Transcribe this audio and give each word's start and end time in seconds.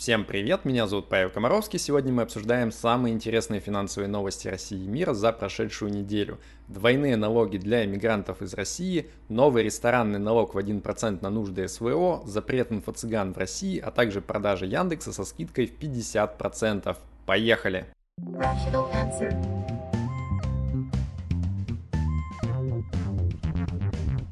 Всем 0.00 0.24
привет, 0.24 0.64
меня 0.64 0.86
зовут 0.86 1.10
Павел 1.10 1.28
Комаровский. 1.28 1.78
Сегодня 1.78 2.10
мы 2.10 2.22
обсуждаем 2.22 2.72
самые 2.72 3.12
интересные 3.12 3.60
финансовые 3.60 4.08
новости 4.08 4.48
России 4.48 4.82
и 4.82 4.88
мира 4.88 5.12
за 5.12 5.30
прошедшую 5.30 5.92
неделю. 5.92 6.38
Двойные 6.68 7.16
налоги 7.16 7.58
для 7.58 7.84
иммигрантов 7.84 8.40
из 8.40 8.54
России, 8.54 9.10
новый 9.28 9.62
ресторанный 9.62 10.18
налог 10.18 10.54
в 10.54 10.56
1% 10.56 11.18
на 11.20 11.28
нужды 11.28 11.68
СВО, 11.68 12.22
запрет 12.24 12.72
инфо-цыган 12.72 13.34
в 13.34 13.36
России, 13.36 13.78
а 13.78 13.90
также 13.90 14.22
продажа 14.22 14.64
Яндекса 14.64 15.12
со 15.12 15.26
скидкой 15.26 15.66
в 15.66 15.78
50%. 15.78 16.96
Поехали! 17.26 17.84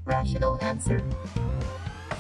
Rational 0.07 0.59
answer. 0.63 1.03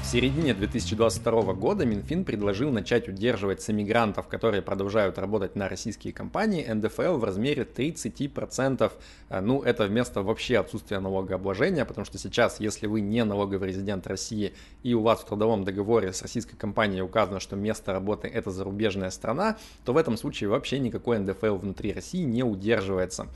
В 0.09 0.11
середине 0.11 0.54
2022 0.54 1.52
года 1.52 1.84
Минфин 1.84 2.24
предложил 2.24 2.70
начать 2.70 3.09
удерживать 3.09 3.61
с 3.61 3.68
иммигрантов, 3.68 4.27
которые 4.27 4.62
продолжают 4.62 5.18
работать 5.18 5.55
на 5.55 5.69
российские 5.69 6.15
компании, 6.15 6.66
НДФЛ 6.66 7.19
в 7.19 7.24
размере 7.24 7.65
30%. 7.65 8.91
Э, 9.29 9.41
ну, 9.42 9.60
это 9.60 9.84
вместо 9.84 10.23
вообще 10.23 10.60
отсутствия 10.60 11.01
налогообложения, 11.01 11.84
потому 11.84 12.06
что 12.06 12.16
сейчас, 12.16 12.59
если 12.59 12.87
вы 12.87 13.02
не 13.02 13.23
налоговый 13.23 13.68
резидент 13.68 14.06
России 14.06 14.55
и 14.82 14.95
у 14.95 15.02
вас 15.02 15.20
в 15.20 15.27
трудовом 15.27 15.65
договоре 15.65 16.15
с 16.15 16.23
российской 16.23 16.56
компанией 16.56 17.02
указано, 17.02 17.38
что 17.38 17.56
место 17.56 17.93
работы 17.93 18.29
это 18.29 18.51
зарубежная 18.51 19.10
страна, 19.10 19.59
то 19.84 19.93
в 19.93 19.98
этом 19.98 20.16
случае 20.16 20.48
вообще 20.48 20.79
никакой 20.79 21.18
НДФЛ 21.18 21.56
внутри 21.56 21.93
России 21.93 22.23
не 22.23 22.43
удерживается. 22.43 23.29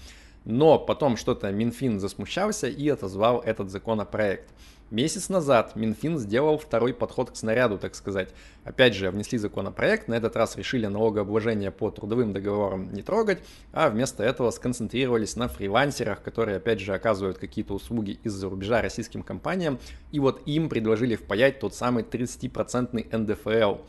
Но 0.44 0.78
потом 0.78 1.16
что-то 1.16 1.50
Минфин 1.50 2.00
засмущался 2.00 2.68
и 2.68 2.88
отозвал 2.88 3.40
этот 3.40 3.70
законопроект. 3.70 4.48
Месяц 4.92 5.30
назад 5.30 5.74
Минфин 5.74 6.18
сделал 6.18 6.58
второй 6.58 6.92
подход 6.92 7.30
к 7.30 7.36
снаряду, 7.36 7.78
так 7.78 7.94
сказать. 7.94 8.28
Опять 8.62 8.94
же, 8.94 9.10
внесли 9.10 9.38
законопроект, 9.38 10.06
на 10.06 10.12
этот 10.12 10.36
раз 10.36 10.54
решили 10.56 10.84
налогообложение 10.84 11.70
по 11.70 11.90
трудовым 11.90 12.34
договорам 12.34 12.92
не 12.92 13.00
трогать, 13.00 13.38
а 13.72 13.88
вместо 13.88 14.22
этого 14.22 14.50
сконцентрировались 14.50 15.34
на 15.34 15.48
фрилансерах, 15.48 16.22
которые, 16.22 16.58
опять 16.58 16.80
же, 16.80 16.92
оказывают 16.92 17.38
какие-то 17.38 17.72
услуги 17.72 18.20
из-за 18.22 18.50
рубежа 18.50 18.82
российским 18.82 19.22
компаниям, 19.22 19.78
и 20.10 20.20
вот 20.20 20.42
им 20.44 20.68
предложили 20.68 21.16
впаять 21.16 21.58
тот 21.58 21.74
самый 21.74 22.04
30% 22.04 23.16
НДФЛ. 23.16 23.80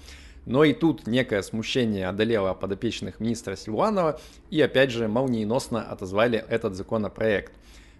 Но 0.45 0.63
и 0.63 0.73
тут 0.73 1.07
некое 1.07 1.41
смущение 1.41 2.07
одолело 2.07 2.53
подопечных 2.53 3.19
министра 3.19 3.55
Силуанова, 3.55 4.19
и 4.49 4.61
опять 4.61 4.91
же 4.91 5.07
молниеносно 5.07 5.81
отозвали 5.81 6.43
этот 6.49 6.75
законопроект. 6.75 7.53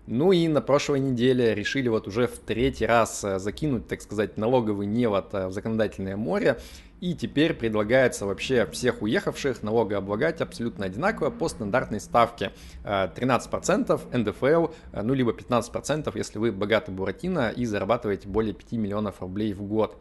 Ну 0.05 0.33
и 0.33 0.49
на 0.49 0.61
прошлой 0.61 0.99
неделе 0.99 1.55
решили 1.55 1.87
вот 1.87 2.07
уже 2.07 2.27
в 2.27 2.37
третий 2.37 2.85
раз 2.85 3.23
э, 3.23 3.39
закинуть, 3.39 3.87
так 3.87 4.01
сказать, 4.01 4.37
налоговый 4.37 4.85
невод 4.85 5.33
э, 5.33 5.47
в 5.47 5.53
законодательное 5.53 6.17
море. 6.17 6.59
И 6.99 7.15
теперь 7.15 7.53
предлагается 7.53 8.25
вообще 8.25 8.65
всех 8.65 9.01
уехавших 9.01 9.63
налогооблагать 9.63 10.41
абсолютно 10.41 10.85
одинаково 10.85 11.29
по 11.31 11.49
стандартной 11.49 12.01
ставке. 12.01 12.51
13% 12.83 14.01
э, 14.11 14.17
НДФЛ, 14.17 14.73
ну 15.03 15.13
либо 15.13 15.31
15%, 15.31 16.11
если 16.15 16.37
вы 16.37 16.51
богатый 16.51 16.91
Буратино 16.91 17.49
и 17.49 17.65
зарабатываете 17.65 18.27
более 18.27 18.53
5 18.53 18.73
миллионов 18.73 19.21
рублей 19.21 19.53
в 19.53 19.63
год. 19.63 19.97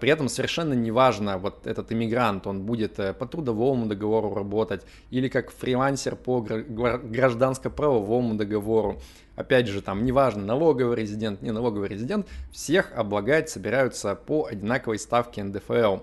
При 0.00 0.10
этом 0.10 0.28
совершенно 0.28 0.74
неважно, 0.74 1.38
вот 1.38 1.66
этот 1.66 1.90
иммигрант, 1.90 2.46
он 2.46 2.62
будет 2.62 2.96
по 2.96 3.26
трудовому 3.26 3.86
договору 3.86 4.32
работать 4.32 4.82
или 5.10 5.28
как 5.28 5.50
фрилансер 5.50 6.14
по 6.14 6.40
гражданско-правовому 6.40 8.34
договору. 8.34 9.00
Опять 9.34 9.66
же, 9.66 9.82
там, 9.82 10.04
неважно, 10.04 10.44
налоговый 10.44 10.96
резидент, 10.96 11.42
не 11.42 11.50
налоговый 11.50 11.88
резидент, 11.88 12.28
всех 12.52 12.92
облагать 12.94 13.48
собираются 13.48 14.14
по 14.14 14.46
одинаковой 14.46 14.98
ставке 14.98 15.42
НДФЛ. 15.42 15.98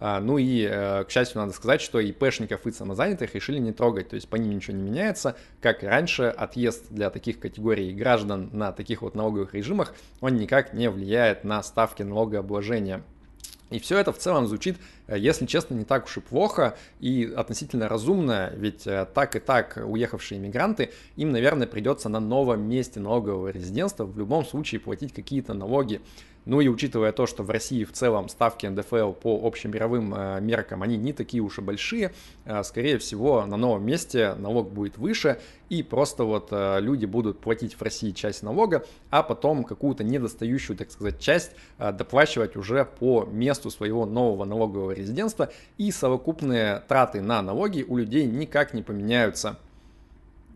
А, 0.00 0.20
ну 0.20 0.36
и, 0.36 0.68
э, 0.70 1.04
к 1.04 1.10
счастью, 1.10 1.40
надо 1.40 1.52
сказать, 1.52 1.80
что 1.80 1.98
ИПшников 1.98 2.66
и 2.66 2.72
самозанятых 2.72 3.34
решили 3.34 3.58
не 3.58 3.72
трогать, 3.72 4.10
то 4.10 4.16
есть 4.16 4.28
по 4.28 4.36
ним 4.36 4.56
ничего 4.56 4.76
не 4.76 4.82
меняется. 4.82 5.34
Как 5.62 5.82
и 5.82 5.86
раньше, 5.86 6.24
отъезд 6.24 6.90
для 6.90 7.08
таких 7.10 7.38
категорий 7.40 7.92
граждан 7.94 8.50
на 8.52 8.72
таких 8.72 9.00
вот 9.02 9.14
налоговых 9.14 9.54
режимах, 9.54 9.94
он 10.20 10.36
никак 10.36 10.74
не 10.74 10.90
влияет 10.90 11.44
на 11.44 11.62
ставки 11.62 12.02
налогообложения. 12.02 13.02
И 13.70 13.78
все 13.78 13.98
это 13.98 14.12
в 14.12 14.18
целом 14.18 14.46
звучит, 14.46 14.76
если 15.08 15.46
честно, 15.46 15.74
не 15.74 15.84
так 15.84 16.04
уж 16.04 16.16
и 16.16 16.20
плохо 16.20 16.76
и 17.00 17.30
относительно 17.36 17.88
разумно, 17.88 18.52
ведь 18.56 18.86
э, 18.86 19.06
так 19.12 19.36
и 19.36 19.40
так 19.40 19.78
уехавшие 19.84 20.38
иммигранты, 20.38 20.90
им, 21.16 21.30
наверное, 21.30 21.66
придется 21.66 22.08
на 22.08 22.20
новом 22.20 22.62
месте 22.62 23.00
налогового 23.00 23.48
резидентства 23.48 24.04
в 24.04 24.18
любом 24.18 24.44
случае 24.46 24.80
платить 24.80 25.12
какие-то 25.12 25.52
налоги. 25.54 26.00
Ну 26.46 26.60
и 26.60 26.68
учитывая 26.68 27.12
то, 27.12 27.26
что 27.26 27.42
в 27.42 27.50
России 27.50 27.84
в 27.84 27.92
целом 27.92 28.28
ставки 28.28 28.66
НДФЛ 28.66 29.12
по 29.12 29.46
общемировым 29.46 30.14
э, 30.14 30.40
меркам, 30.40 30.82
они 30.82 30.96
не 30.96 31.12
такие 31.12 31.42
уж 31.42 31.58
и 31.58 31.62
большие, 31.62 32.12
э, 32.44 32.62
скорее 32.64 32.98
всего 32.98 33.46
на 33.46 33.56
новом 33.56 33.84
месте 33.86 34.34
налог 34.34 34.70
будет 34.70 34.98
выше, 34.98 35.40
и 35.70 35.82
просто 35.82 36.24
вот 36.24 36.48
э, 36.50 36.80
люди 36.80 37.06
будут 37.06 37.40
платить 37.40 37.74
в 37.74 37.82
России 37.82 38.10
часть 38.10 38.42
налога, 38.42 38.84
а 39.10 39.22
потом 39.22 39.64
какую-то 39.64 40.04
недостающую, 40.04 40.76
так 40.76 40.90
сказать, 40.90 41.18
часть 41.18 41.52
доплачивать 41.78 42.56
уже 42.56 42.84
по 42.84 43.24
месту 43.24 43.70
своего 43.70 44.04
нового 44.04 44.44
налогового 44.44 44.92
резидентства, 44.94 45.50
и 45.78 45.90
совокупные 45.90 46.82
траты 46.88 47.20
на 47.20 47.42
налоги 47.42 47.84
у 47.86 47.96
людей 47.96 48.26
никак 48.26 48.74
не 48.74 48.82
поменяются. 48.82 49.58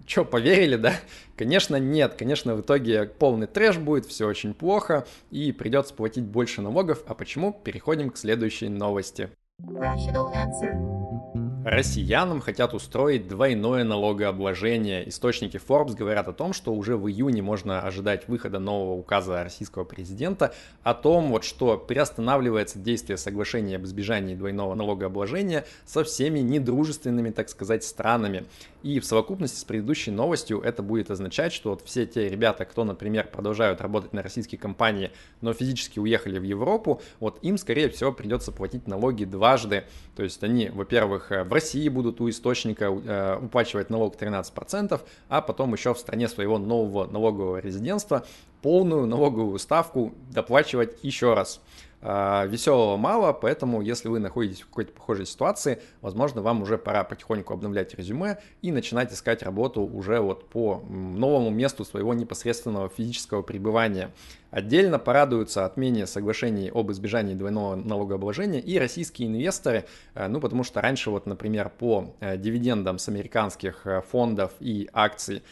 Что, 0.07 0.25
поверили, 0.25 0.77
да? 0.77 0.95
Конечно, 1.37 1.77
нет. 1.77 2.15
Конечно, 2.15 2.55
в 2.55 2.63
итоге 2.63 3.05
полный 3.05 3.47
трэш 3.47 3.77
будет, 3.77 4.07
все 4.07 4.27
очень 4.27 4.55
плохо, 4.55 5.07
и 5.31 5.53
придется 5.53 5.93
платить 5.93 6.25
больше 6.25 6.63
налогов. 6.63 7.03
А 7.07 7.15
почему? 7.15 7.53
Переходим 7.53 8.11
к 8.11 8.17
следующей 8.17 8.71
новости. 8.71 9.29
Rational 9.61 10.33
answer. 10.33 11.48
Россиянам 11.65 12.41
хотят 12.41 12.73
устроить 12.73 13.27
двойное 13.27 13.83
налогообложение. 13.83 15.09
Источники 15.09 15.57
Forbes 15.57 15.97
говорят 15.97 16.29
о 16.29 16.33
том, 16.33 16.53
что 16.53 16.73
уже 16.73 16.97
в 16.97 17.09
июне 17.09 17.43
можно 17.43 17.83
ожидать 17.83 18.29
выхода 18.29 18.59
нового 18.59 18.95
указа 18.95 19.43
российского 19.43 19.85
президента 19.85 20.55
о 20.83 20.95
том, 20.95 21.31
вот, 21.31 21.45
что 21.45 21.77
приостанавливается 21.77 22.79
действие 22.79 23.17
соглашения 23.17 23.77
об 23.77 23.85
избежании 23.85 24.37
двойного 24.37 24.75
налогообложения 24.75 25.67
со 25.85 26.05
всеми 26.05 26.39
недружественными, 26.39 27.31
так 27.31 27.49
сказать, 27.49 27.83
странами. 27.85 28.47
И 28.85 29.01
в 29.01 29.05
совокупности 29.05 29.59
с 29.59 29.65
предыдущей 29.65 30.13
новостью 30.13 30.61
это 30.61 30.83
будет 30.85 31.11
означать, 31.11 31.53
что 31.53 31.71
вот 31.71 31.83
все 31.85 32.07
те 32.07 32.29
ребята, 32.29 32.65
кто, 32.65 32.85
например, 32.85 33.27
продолжают 33.27 33.81
работать 33.81 34.13
на 34.13 34.23
российские 34.23 34.61
компании, 34.61 35.11
но 35.41 35.53
физически 35.53 35.99
уехали 35.99 36.39
в 36.39 36.45
Европу, 36.45 37.03
вот 37.19 37.39
им, 37.43 37.59
скорее 37.59 37.89
всего, 37.89 38.13
придется 38.13 38.53
платить 38.53 38.87
налоги 38.87 39.25
дважды. 39.25 39.85
То 40.15 40.23
есть 40.23 40.43
они, 40.45 40.71
во-первых, 40.71 41.31
в 41.31 41.53
России 41.59 41.89
будут 41.89 42.21
у 42.21 42.31
источника 42.31 42.85
э, 42.85 43.39
уплачивать 43.43 43.91
налог 43.91 44.15
13%, 44.15 45.01
а 45.29 45.41
потом 45.41 45.73
еще 45.73 45.93
в 45.93 45.99
стране 45.99 46.29
своего 46.29 46.59
нового 46.59 47.07
налогового 47.07 47.59
резидентства 47.59 48.25
полную 48.63 49.07
налоговую 49.07 49.59
ставку 49.59 50.15
доплачивать 50.31 50.99
еще 51.03 51.35
раз. 51.35 51.61
А, 52.01 52.47
веселого 52.47 52.97
мало, 52.97 53.33
поэтому 53.33 53.83
если 53.83 54.09
вы 54.09 54.21
находитесь 54.21 54.61
в 54.61 54.67
какой-то 54.67 54.93
похожей 54.93 55.27
ситуации, 55.27 55.83
возможно, 56.01 56.43
вам 56.43 56.63
уже 56.63 56.79
пора 56.79 57.03
потихоньку 57.03 57.53
обновлять 57.53 57.95
резюме 57.95 58.39
и 58.63 58.71
начинать 58.71 59.13
искать 59.13 59.43
работу 59.43 59.83
уже 59.83 60.21
вот 60.21 60.49
по 60.49 60.83
новому 60.89 61.51
месту 61.51 61.85
своего 61.85 62.15
непосредственного 62.15 62.89
физического 62.89 63.43
пребывания. 63.43 64.11
Отдельно 64.51 64.99
порадуются 64.99 65.67
отмене 65.67 66.07
соглашений 66.07 66.71
об 66.73 66.91
избежании 66.91 67.35
двойного 67.35 67.77
налогообложения 67.77 68.61
и 68.61 68.79
российские 68.79 69.29
инвесторы, 69.29 69.85
э, 70.15 70.27
ну 70.27 70.41
потому 70.41 70.65
что 70.65 70.81
раньше 70.81 71.11
вот, 71.11 71.27
например, 71.27 71.69
по 71.69 72.15
э, 72.21 72.39
дивидендам 72.39 72.99
с 72.99 73.09
американских 73.09 73.87
э, 73.87 74.01
фондов 74.11 74.53
и 74.61 74.89
акций 74.93 75.43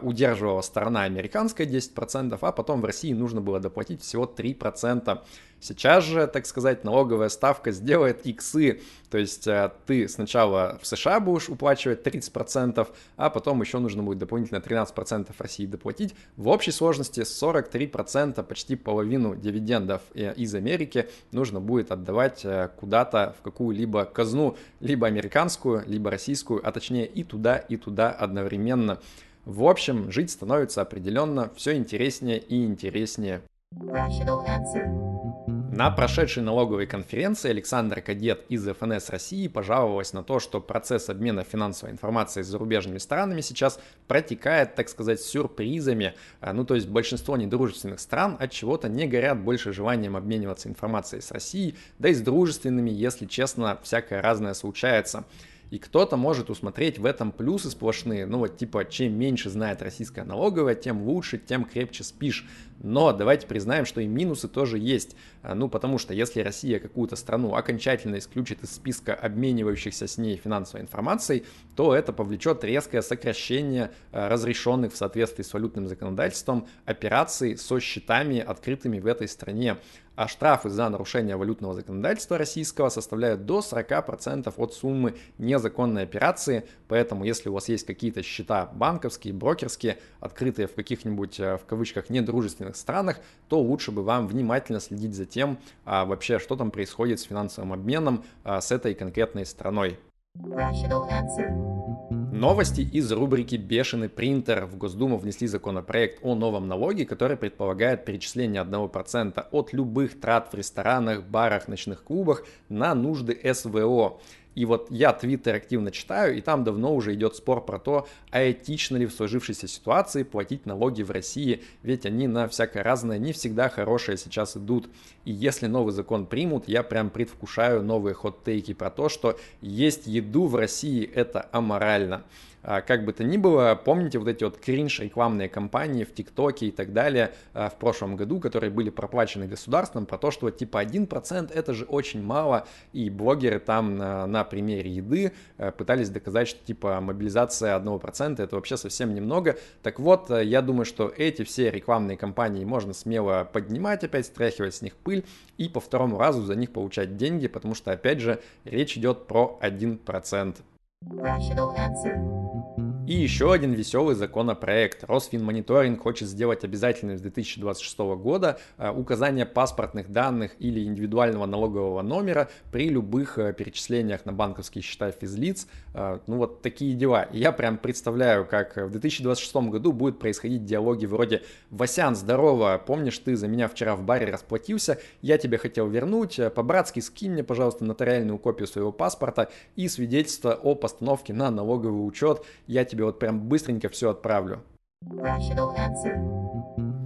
удерживала 0.00 0.62
сторона 0.62 1.02
американская 1.02 1.66
10%, 1.66 2.38
а 2.40 2.52
потом 2.52 2.80
в 2.80 2.86
России 2.86 3.12
нужно 3.12 3.42
было 3.42 3.60
доплатить 3.60 4.00
всего 4.00 4.24
3%. 4.24 5.20
Сейчас 5.64 6.04
же, 6.04 6.26
так 6.26 6.44
сказать, 6.44 6.84
налоговая 6.84 7.30
ставка 7.30 7.72
сделает 7.72 8.26
иксы, 8.26 8.82
то 9.08 9.16
есть 9.16 9.46
э, 9.46 9.72
ты 9.86 10.08
сначала 10.08 10.78
в 10.82 10.86
США 10.86 11.20
будешь 11.20 11.48
уплачивать 11.48 12.06
30%, 12.06 12.86
а 13.16 13.30
потом 13.30 13.62
еще 13.62 13.78
нужно 13.78 14.02
будет 14.02 14.18
дополнительно 14.18 14.58
13% 14.58 15.32
России 15.38 15.64
доплатить. 15.64 16.14
В 16.36 16.48
общей 16.48 16.70
сложности 16.70 17.20
43%, 17.20 18.42
почти 18.42 18.76
половину 18.76 19.36
дивидендов 19.36 20.02
э, 20.14 20.34
из 20.34 20.54
Америки 20.54 21.08
нужно 21.32 21.62
будет 21.62 21.90
отдавать 21.92 22.44
э, 22.44 22.68
куда-то 22.78 23.34
в 23.38 23.42
какую-либо 23.42 24.04
казну, 24.04 24.58
либо 24.80 25.06
американскую, 25.06 25.82
либо 25.86 26.10
российскую, 26.10 26.60
а 26.62 26.72
точнее 26.72 27.06
и 27.06 27.24
туда, 27.24 27.56
и 27.56 27.78
туда 27.78 28.10
одновременно. 28.10 29.00
В 29.46 29.64
общем, 29.64 30.12
жить 30.12 30.30
становится 30.30 30.82
определенно 30.82 31.50
все 31.56 31.74
интереснее 31.74 32.38
и 32.38 32.66
интереснее. 32.66 33.40
Rational 33.74 34.44
answer. 34.46 35.53
На 35.76 35.90
прошедшей 35.90 36.44
налоговой 36.44 36.86
конференции 36.86 37.50
Александр 37.50 38.00
Кадет 38.00 38.44
из 38.48 38.64
ФНС 38.64 39.10
России 39.10 39.48
пожаловалась 39.48 40.12
на 40.12 40.22
то, 40.22 40.38
что 40.38 40.60
процесс 40.60 41.08
обмена 41.08 41.42
финансовой 41.42 41.92
информацией 41.92 42.44
с 42.44 42.46
зарубежными 42.46 42.98
странами 42.98 43.40
сейчас 43.40 43.80
протекает, 44.06 44.76
так 44.76 44.88
сказать, 44.88 45.20
сюрпризами. 45.20 46.14
А, 46.40 46.52
ну, 46.52 46.64
то 46.64 46.76
есть 46.76 46.86
большинство 46.86 47.36
недружественных 47.36 47.98
стран 47.98 48.36
от 48.38 48.52
чего-то 48.52 48.88
не 48.88 49.08
горят 49.08 49.40
больше 49.40 49.72
желанием 49.72 50.16
обмениваться 50.16 50.68
информацией 50.68 51.22
с 51.22 51.32
Россией, 51.32 51.74
да 51.98 52.08
и 52.08 52.14
с 52.14 52.20
дружественными, 52.20 52.90
если 52.90 53.26
честно, 53.26 53.76
всякое 53.82 54.22
разное 54.22 54.54
случается. 54.54 55.24
И 55.70 55.78
кто-то 55.78 56.16
может 56.16 56.50
усмотреть 56.50 56.98
в 56.98 57.04
этом 57.04 57.32
плюсы 57.32 57.70
сплошные. 57.70 58.26
Ну 58.26 58.38
вот 58.38 58.56
типа, 58.56 58.84
чем 58.84 59.18
меньше 59.18 59.50
знает 59.50 59.82
российская 59.82 60.24
налоговая, 60.24 60.74
тем 60.74 61.02
лучше, 61.02 61.38
тем 61.38 61.64
крепче 61.64 62.04
спишь. 62.04 62.46
Но 62.82 63.12
давайте 63.12 63.46
признаем, 63.46 63.86
что 63.86 64.00
и 64.00 64.06
минусы 64.06 64.48
тоже 64.48 64.78
есть. 64.78 65.16
А, 65.42 65.54
ну 65.54 65.68
потому 65.68 65.98
что 65.98 66.12
если 66.12 66.40
Россия 66.40 66.78
какую-то 66.78 67.16
страну 67.16 67.54
окончательно 67.54 68.18
исключит 68.18 68.62
из 68.62 68.74
списка 68.74 69.14
обменивающихся 69.14 70.06
с 70.06 70.18
ней 70.18 70.36
финансовой 70.36 70.82
информацией, 70.82 71.44
то 71.76 71.94
это 71.94 72.12
повлечет 72.12 72.62
резкое 72.64 73.02
сокращение 73.02 73.90
а, 74.12 74.28
разрешенных 74.28 74.92
в 74.92 74.96
соответствии 74.96 75.42
с 75.42 75.52
валютным 75.52 75.88
законодательством 75.88 76.66
операций 76.84 77.56
со 77.56 77.80
счетами, 77.80 78.38
открытыми 78.38 79.00
в 79.00 79.06
этой 79.06 79.28
стране 79.28 79.78
а 80.16 80.28
штрафы 80.28 80.70
за 80.70 80.88
нарушение 80.88 81.36
валютного 81.36 81.74
законодательства 81.74 82.38
российского 82.38 82.88
составляют 82.88 83.46
до 83.46 83.60
40% 83.60 84.52
от 84.56 84.74
суммы 84.74 85.14
незаконной 85.38 86.02
операции, 86.02 86.64
поэтому 86.88 87.24
если 87.24 87.48
у 87.48 87.54
вас 87.54 87.68
есть 87.68 87.86
какие-то 87.86 88.22
счета 88.22 88.70
банковские, 88.74 89.34
брокерские, 89.34 89.98
открытые 90.20 90.68
в 90.68 90.74
каких-нибудь, 90.74 91.40
э, 91.40 91.56
в 91.56 91.64
кавычках, 91.64 92.10
недружественных 92.10 92.76
странах, 92.76 93.20
то 93.48 93.60
лучше 93.60 93.90
бы 93.90 94.02
вам 94.02 94.26
внимательно 94.26 94.80
следить 94.80 95.14
за 95.14 95.26
тем, 95.26 95.58
а 95.84 96.04
вообще, 96.04 96.38
что 96.38 96.56
там 96.56 96.70
происходит 96.70 97.20
с 97.20 97.24
финансовым 97.24 97.72
обменом 97.72 98.24
а, 98.44 98.60
с 98.60 98.70
этой 98.70 98.94
конкретной 98.94 99.46
страной. 99.46 99.98
Rational. 100.36 101.93
Новости 102.34 102.80
из 102.80 103.12
рубрики 103.12 103.54
«Бешеный 103.54 104.08
принтер». 104.08 104.66
В 104.66 104.76
Госдуму 104.76 105.18
внесли 105.18 105.46
законопроект 105.46 106.18
о 106.20 106.34
новом 106.34 106.66
налоге, 106.66 107.06
который 107.06 107.36
предполагает 107.36 108.04
перечисление 108.04 108.64
1% 108.64 109.46
от 109.52 109.72
любых 109.72 110.20
трат 110.20 110.52
в 110.52 110.56
ресторанах, 110.56 111.22
барах, 111.22 111.68
ночных 111.68 112.02
клубах 112.02 112.42
на 112.68 112.92
нужды 112.96 113.38
СВО. 113.54 114.18
И 114.54 114.64
вот 114.64 114.90
я 114.90 115.12
Твиттер 115.12 115.54
активно 115.54 115.90
читаю, 115.90 116.36
и 116.36 116.40
там 116.40 116.64
давно 116.64 116.94
уже 116.94 117.14
идет 117.14 117.36
спор 117.36 117.64
про 117.64 117.78
то, 117.78 118.06
а 118.30 118.50
этично 118.50 118.96
ли 118.96 119.06
в 119.06 119.12
сложившейся 119.12 119.68
ситуации 119.68 120.22
платить 120.22 120.66
налоги 120.66 121.02
в 121.02 121.10
России, 121.10 121.62
ведь 121.82 122.06
они 122.06 122.28
на 122.28 122.48
всякое 122.48 122.82
разное 122.82 123.18
не 123.18 123.32
всегда 123.32 123.68
хорошие 123.68 124.16
сейчас 124.16 124.56
идут. 124.56 124.88
И 125.24 125.32
если 125.32 125.66
новый 125.66 125.92
закон 125.92 126.26
примут, 126.26 126.68
я 126.68 126.82
прям 126.82 127.10
предвкушаю 127.10 127.82
новые 127.82 128.14
хот-тейки 128.14 128.74
про 128.74 128.90
то, 128.90 129.08
что 129.08 129.38
есть 129.60 130.06
еду 130.06 130.46
в 130.46 130.56
России 130.56 131.04
это 131.04 131.48
аморально. 131.52 132.24
А, 132.66 132.80
как 132.80 133.04
бы 133.04 133.12
то 133.12 133.22
ни 133.22 133.36
было, 133.36 133.78
помните 133.82 134.18
вот 134.18 134.26
эти 134.26 134.42
вот 134.42 134.56
кринж 134.56 135.00
рекламные 135.00 135.50
кампании 135.50 136.04
в 136.04 136.14
ТикТоке 136.14 136.66
и 136.66 136.70
так 136.70 136.94
далее 136.94 137.34
а, 137.52 137.68
в 137.68 137.76
прошлом 137.76 138.16
году, 138.16 138.40
которые 138.40 138.70
были 138.70 138.88
проплачены 138.88 139.46
государством, 139.46 140.06
про 140.06 140.16
то, 140.16 140.30
что 140.30 140.48
типа 140.50 140.82
1% 140.82 141.52
это 141.52 141.74
же 141.74 141.84
очень 141.84 142.22
мало, 142.22 142.66
и 142.94 143.10
блогеры 143.10 143.58
там 143.58 143.98
на, 143.98 144.43
на 144.44 144.50
примере 144.50 144.90
еды 144.90 145.32
а, 145.56 145.70
пытались 145.70 146.10
доказать, 146.10 146.48
что 146.48 146.64
типа 146.64 147.00
мобилизация 147.00 147.78
1% 147.78 148.42
это 148.42 148.56
вообще 148.56 148.76
совсем 148.76 149.14
немного. 149.14 149.56
Так 149.82 149.98
вот, 149.98 150.30
я 150.30 150.60
думаю, 150.62 150.84
что 150.84 151.12
эти 151.16 151.42
все 151.44 151.70
рекламные 151.70 152.16
кампании 152.16 152.64
можно 152.64 152.92
смело 152.92 153.48
поднимать 153.50 154.04
опять, 154.04 154.26
стряхивать 154.26 154.74
с 154.74 154.82
них 154.82 154.96
пыль 154.96 155.24
и 155.56 155.68
по 155.68 155.80
второму 155.80 156.18
разу 156.18 156.42
за 156.42 156.54
них 156.54 156.72
получать 156.72 157.16
деньги, 157.16 157.48
потому 157.48 157.74
что, 157.74 157.92
опять 157.92 158.20
же, 158.20 158.40
речь 158.64 158.96
идет 158.96 159.26
про 159.26 159.58
1%. 159.62 160.56
Rational 161.04 161.76
answer. 161.76 162.63
И 163.06 163.12
еще 163.12 163.52
один 163.52 163.74
веселый 163.74 164.14
законопроект. 164.14 165.04
Росфинмониторинг 165.04 166.02
хочет 166.02 166.26
сделать 166.26 166.64
обязательным 166.64 167.18
с 167.18 167.20
2026 167.20 167.98
года 167.98 168.58
э, 168.78 168.90
указание 168.90 169.44
паспортных 169.44 170.10
данных 170.10 170.52
или 170.58 170.82
индивидуального 170.82 171.44
налогового 171.44 172.00
номера 172.00 172.48
при 172.72 172.88
любых 172.88 173.36
э, 173.36 173.52
перечислениях 173.52 174.24
на 174.24 174.32
банковские 174.32 174.80
счета 174.80 175.10
физлиц. 175.10 175.66
Э, 175.92 176.20
ну 176.26 176.38
вот 176.38 176.62
такие 176.62 176.94
дела. 176.94 177.28
я 177.30 177.52
прям 177.52 177.76
представляю, 177.76 178.46
как 178.46 178.78
в 178.78 178.90
2026 178.92 179.54
году 179.68 179.92
будет 179.92 180.18
происходить 180.18 180.64
диалоги 180.64 181.04
вроде 181.04 181.42
«Васян, 181.68 182.16
здорово, 182.16 182.82
помнишь, 182.86 183.18
ты 183.18 183.36
за 183.36 183.48
меня 183.48 183.68
вчера 183.68 183.96
в 183.96 184.02
баре 184.02 184.32
расплатился, 184.32 184.98
я 185.20 185.36
тебе 185.36 185.58
хотел 185.58 185.88
вернуть, 185.88 186.40
по-братски 186.54 187.00
скинь 187.00 187.32
мне, 187.32 187.44
пожалуйста, 187.44 187.84
нотариальную 187.84 188.38
копию 188.38 188.66
своего 188.66 188.92
паспорта 188.92 189.50
и 189.76 189.88
свидетельство 189.88 190.54
о 190.54 190.74
постановке 190.74 191.34
на 191.34 191.50
налоговый 191.50 192.06
учет, 192.06 192.42
я 192.66 192.86
тебе 192.86 192.93
тебе 192.94 193.04
вот 193.04 193.18
прям 193.18 193.40
быстренько 193.48 193.88
все 193.88 194.10
отправлю. 194.10 194.62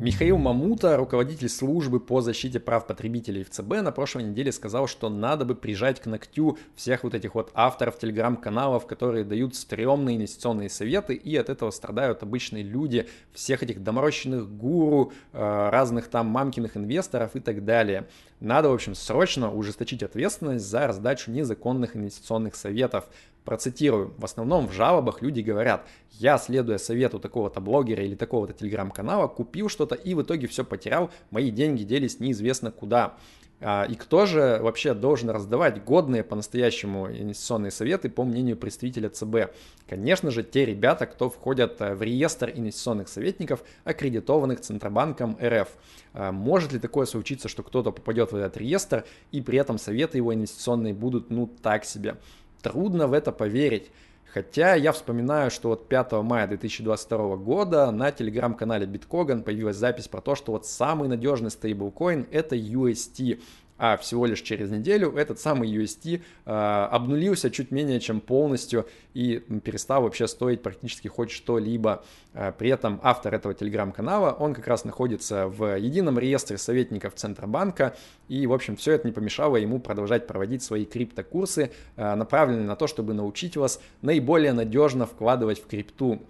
Михаил 0.01 0.39
Мамута, 0.39 0.97
руководитель 0.97 1.49
службы 1.49 1.99
по 1.99 2.21
защите 2.21 2.61
прав 2.61 2.87
потребителей 2.87 3.43
в 3.43 3.51
ЦБ, 3.51 3.83
на 3.83 3.91
прошлой 3.91 4.23
неделе 4.23 4.53
сказал, 4.53 4.87
что 4.87 5.09
надо 5.09 5.45
бы 5.45 5.57
прижать 5.57 6.01
к 6.01 6.07
ногтю 6.07 6.57
всех 6.77 7.03
вот 7.03 7.15
этих 7.15 7.35
вот 7.35 7.51
авторов 7.53 7.99
телеграм-каналов, 7.99 8.87
которые 8.87 9.25
дают 9.25 9.57
стрёмные 9.57 10.17
инвестиционные 10.17 10.71
советы, 10.71 11.15
и 11.15 11.37
от 11.37 11.49
этого 11.49 11.73
страдают 11.73 12.23
обычные 12.23 12.63
люди, 12.63 13.09
всех 13.33 13.65
этих 13.65 13.83
доморощенных 13.83 14.49
гуру, 14.49 15.13
э, 15.33 15.69
разных 15.71 16.07
там 16.07 16.29
мамкиных 16.29 16.77
инвесторов 16.77 17.35
и 17.35 17.41
так 17.41 17.65
далее. 17.65 18.07
Надо, 18.39 18.69
в 18.69 18.75
общем, 18.75 18.95
срочно 18.95 19.53
ужесточить 19.53 20.05
ответственность 20.05 20.65
за 20.65 20.87
раздачу 20.87 21.33
незаконных 21.33 21.97
инвестиционных 21.97 22.55
советов. 22.55 23.09
Процитирую, 23.49 24.13
в 24.19 24.27
основном 24.27 24.69
в 24.69 24.73
жалобах 24.73 25.23
люди 25.23 25.41
говорят, 25.41 25.87
я, 26.11 26.37
следуя 26.37 26.77
совету 26.77 27.19
такого-то 27.19 27.61
блогера 27.61 28.05
или 28.05 28.15
такого-то 28.15 28.53
телеграм-канала, 28.53 29.27
купил 29.27 29.71
что-то 29.71 29.95
и 29.95 30.13
в 30.13 30.21
итоге 30.21 30.49
все 30.49 30.65
потерял, 30.65 31.11
мои 31.31 31.51
деньги 31.51 31.83
делись 31.83 32.21
неизвестно 32.21 32.71
куда. 32.71 33.17
А, 33.63 33.87
и 33.89 33.95
кто 33.95 34.27
же 34.27 34.59
вообще 34.61 34.93
должен 34.93 35.31
раздавать 35.31 35.83
годные 35.83 36.25
по-настоящему 36.25 37.09
инвестиционные 37.09 37.71
советы, 37.71 38.11
по 38.11 38.23
мнению 38.23 38.59
представителя 38.59 39.09
ЦБ? 39.09 39.55
Конечно 39.89 40.31
же, 40.31 40.43
те 40.43 40.67
ребята, 40.67 41.07
кто 41.07 41.31
входят 41.31 41.81
э, 41.81 41.95
в 41.95 42.03
реестр 42.03 42.53
инвестиционных 42.55 43.09
советников, 43.09 43.65
аккредитованных 43.85 44.61
Центробанком 44.61 45.39
РФ. 45.43 45.69
А, 46.13 46.33
может 46.33 46.75
ли 46.75 46.79
такое 46.79 47.07
случиться, 47.07 47.49
что 47.49 47.63
кто-то 47.63 47.93
попадет 47.93 48.31
в 48.31 48.37
этот 48.37 48.59
реестр, 48.59 49.07
и 49.33 49.41
при 49.41 49.59
этом 49.59 49.79
советы 49.79 50.19
его 50.19 50.35
инвестиционные 50.35 50.93
будут, 50.93 51.31
ну, 51.31 51.51
так 51.63 51.87
себе? 51.87 52.19
Трудно 52.63 53.07
в 53.07 53.13
это 53.13 53.33
поверить. 53.33 53.91
Хотя 54.33 54.75
я 54.75 54.93
вспоминаю, 54.93 55.51
что 55.51 55.71
вот 55.71 55.89
5 55.89 56.13
мая 56.23 56.47
2022 56.47 57.37
года 57.37 57.91
на 57.91 58.13
телеграм-канале 58.13 58.87
Биткоган 58.87 59.43
появилась 59.43 59.77
запись 59.77 60.07
про 60.07 60.21
то, 60.21 60.35
что 60.35 60.53
вот 60.53 60.67
самый 60.67 61.09
надежный 61.09 61.51
стейблкоин 61.51 62.27
это 62.31 62.55
UST 62.55 63.41
а 63.79 63.97
всего 63.97 64.27
лишь 64.27 64.43
через 64.43 64.71
неделю 64.71 65.13
этот 65.17 65.39
самый 65.39 65.71
UST 65.71 66.21
э, 66.45 66.51
обнулился 66.51 67.51
чуть 67.51 67.71
менее 67.71 68.01
чем 68.01 68.21
полностью 68.21 68.87
и 69.15 69.39
перестал 69.65 70.03
вообще 70.03 70.27
стоить 70.27 70.63
практически 70.63 71.09
хоть 71.09 71.31
что-либо. 71.31 72.05
Э, 72.35 72.53
при 72.57 72.71
этом 72.71 73.01
автор 73.03 73.35
этого 73.35 73.55
телеграм-канала, 73.55 74.33
он 74.33 74.53
как 74.53 74.67
раз 74.67 74.85
находится 74.85 75.47
в 75.47 75.79
едином 75.79 76.19
реестре 76.19 76.59
советников 76.59 77.15
Центробанка, 77.15 77.97
и, 78.29 78.47
в 78.47 78.53
общем, 78.53 78.77
все 78.77 78.93
это 78.93 79.07
не 79.07 79.13
помешало 79.13 79.57
ему 79.57 79.79
продолжать 79.79 80.27
проводить 80.27 80.63
свои 80.63 80.85
криптокурсы, 80.85 81.71
э, 81.97 82.15
направленные 82.15 82.67
на 82.67 82.77
то, 82.77 82.87
чтобы 82.89 83.15
научить 83.15 83.57
вас 83.57 83.81
наиболее 84.03 84.53
надежно 84.53 85.07
вкладывать 85.07 85.63
в 85.63 85.67
крипту. 85.67 86.21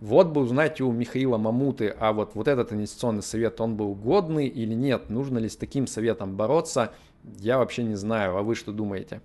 Вот 0.00 0.28
бы 0.28 0.42
узнать 0.42 0.80
у 0.80 0.92
Михаила 0.92 1.38
Мамуты, 1.38 1.94
а 1.98 2.12
вот, 2.12 2.34
вот 2.34 2.46
этот 2.46 2.72
инвестиционный 2.72 3.22
совет, 3.22 3.60
он 3.60 3.76
был 3.76 3.94
годный 3.94 4.46
или 4.46 4.74
нет, 4.74 5.10
нужно 5.10 5.38
ли 5.38 5.48
с 5.48 5.56
таким 5.56 5.88
советом 5.88 6.36
бороться, 6.36 6.92
я 7.24 7.58
вообще 7.58 7.82
не 7.82 7.96
знаю, 7.96 8.36
а 8.36 8.42
вы 8.42 8.54
что 8.54 8.72
думаете? 8.72 9.20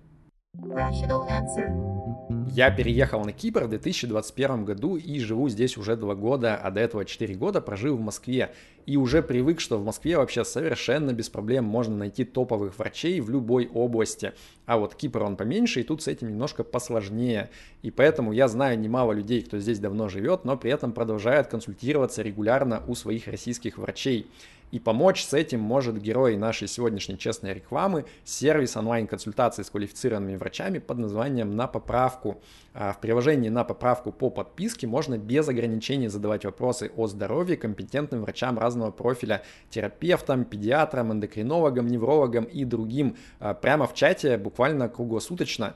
Я 2.48 2.70
переехал 2.70 3.24
на 3.25 3.32
Кипр 3.32 3.63
в 3.63 3.70
2021 3.70 4.65
году 4.65 4.96
и 4.96 5.20
живу 5.20 5.50
здесь 5.50 5.77
уже 5.77 5.96
два 5.96 6.13
года, 6.13 6.55
а 6.55 6.70
до 6.70 6.82
этого 6.82 7.03
4 7.03 7.34
года 7.36 7.62
прожил 7.62 7.98
в 7.98 8.01
Москве. 8.01 8.53
И 8.86 8.98
уже 8.98 9.24
привык, 9.24 9.60
что 9.60 9.77
в 9.77 9.84
Москве 9.84 10.17
вообще 10.17 10.46
совершенно 10.46 11.13
без 11.13 11.29
проблем 11.29 11.63
можно 11.65 11.96
найти 11.96 12.25
топовых 12.25 12.77
врачей 12.77 13.22
в 13.22 13.29
любой 13.29 13.67
области. 13.74 14.34
А 14.65 14.77
вот 14.77 14.93
Кипр 14.93 15.24
он 15.24 15.36
поменьше, 15.36 15.82
и 15.82 15.84
тут 15.84 16.03
с 16.03 16.08
этим 16.08 16.29
немножко 16.29 16.63
посложнее. 16.63 17.50
И 17.82 17.91
поэтому 17.91 18.34
я 18.34 18.48
знаю 18.48 18.79
немало 18.79 19.13
людей, 19.13 19.41
кто 19.41 19.58
здесь 19.58 19.79
давно 19.79 20.10
живет, 20.10 20.46
но 20.46 20.58
при 20.58 20.72
этом 20.72 20.91
продолжает 20.91 21.48
консультироваться 21.48 22.22
регулярно 22.22 22.84
у 22.88 22.93
своих 22.93 23.27
российских 23.27 23.77
врачей. 23.77 24.27
И 24.74 24.79
помочь 24.79 25.24
с 25.24 25.36
этим 25.36 25.60
может 25.60 26.01
герой 26.01 26.36
нашей 26.36 26.67
сегодняшней 26.67 27.15
честной 27.15 27.53
рекламы, 27.53 28.05
сервис 28.25 28.75
онлайн-консультации 28.75 29.62
с 29.62 29.70
квалифицированными 29.70 30.36
врачами 30.36 30.79
под 30.79 30.98
названием 30.98 31.55
«На 31.55 31.67
поправку». 31.67 32.02
Поправку. 32.03 32.41
В 32.74 32.98
приложении 33.01 33.50
на 33.50 33.63
поправку 33.63 34.12
по 34.12 34.31
подписке 34.31 34.88
можно 34.88 35.19
без 35.19 35.48
ограничений 35.48 36.07
задавать 36.07 36.43
вопросы 36.43 36.91
о 36.98 37.05
здоровье 37.05 37.55
компетентным 37.55 38.24
врачам 38.24 38.57
разного 38.57 38.89
профиля, 38.89 39.43
терапевтам, 39.69 40.43
педиатрам, 40.43 41.12
эндокринологам, 41.13 41.86
неврологам 41.86 42.45
и 42.45 42.65
другим. 42.65 43.15
Прямо 43.62 43.86
в 43.86 43.93
чате 43.93 44.38
буквально 44.38 44.89
круглосуточно 44.89 45.75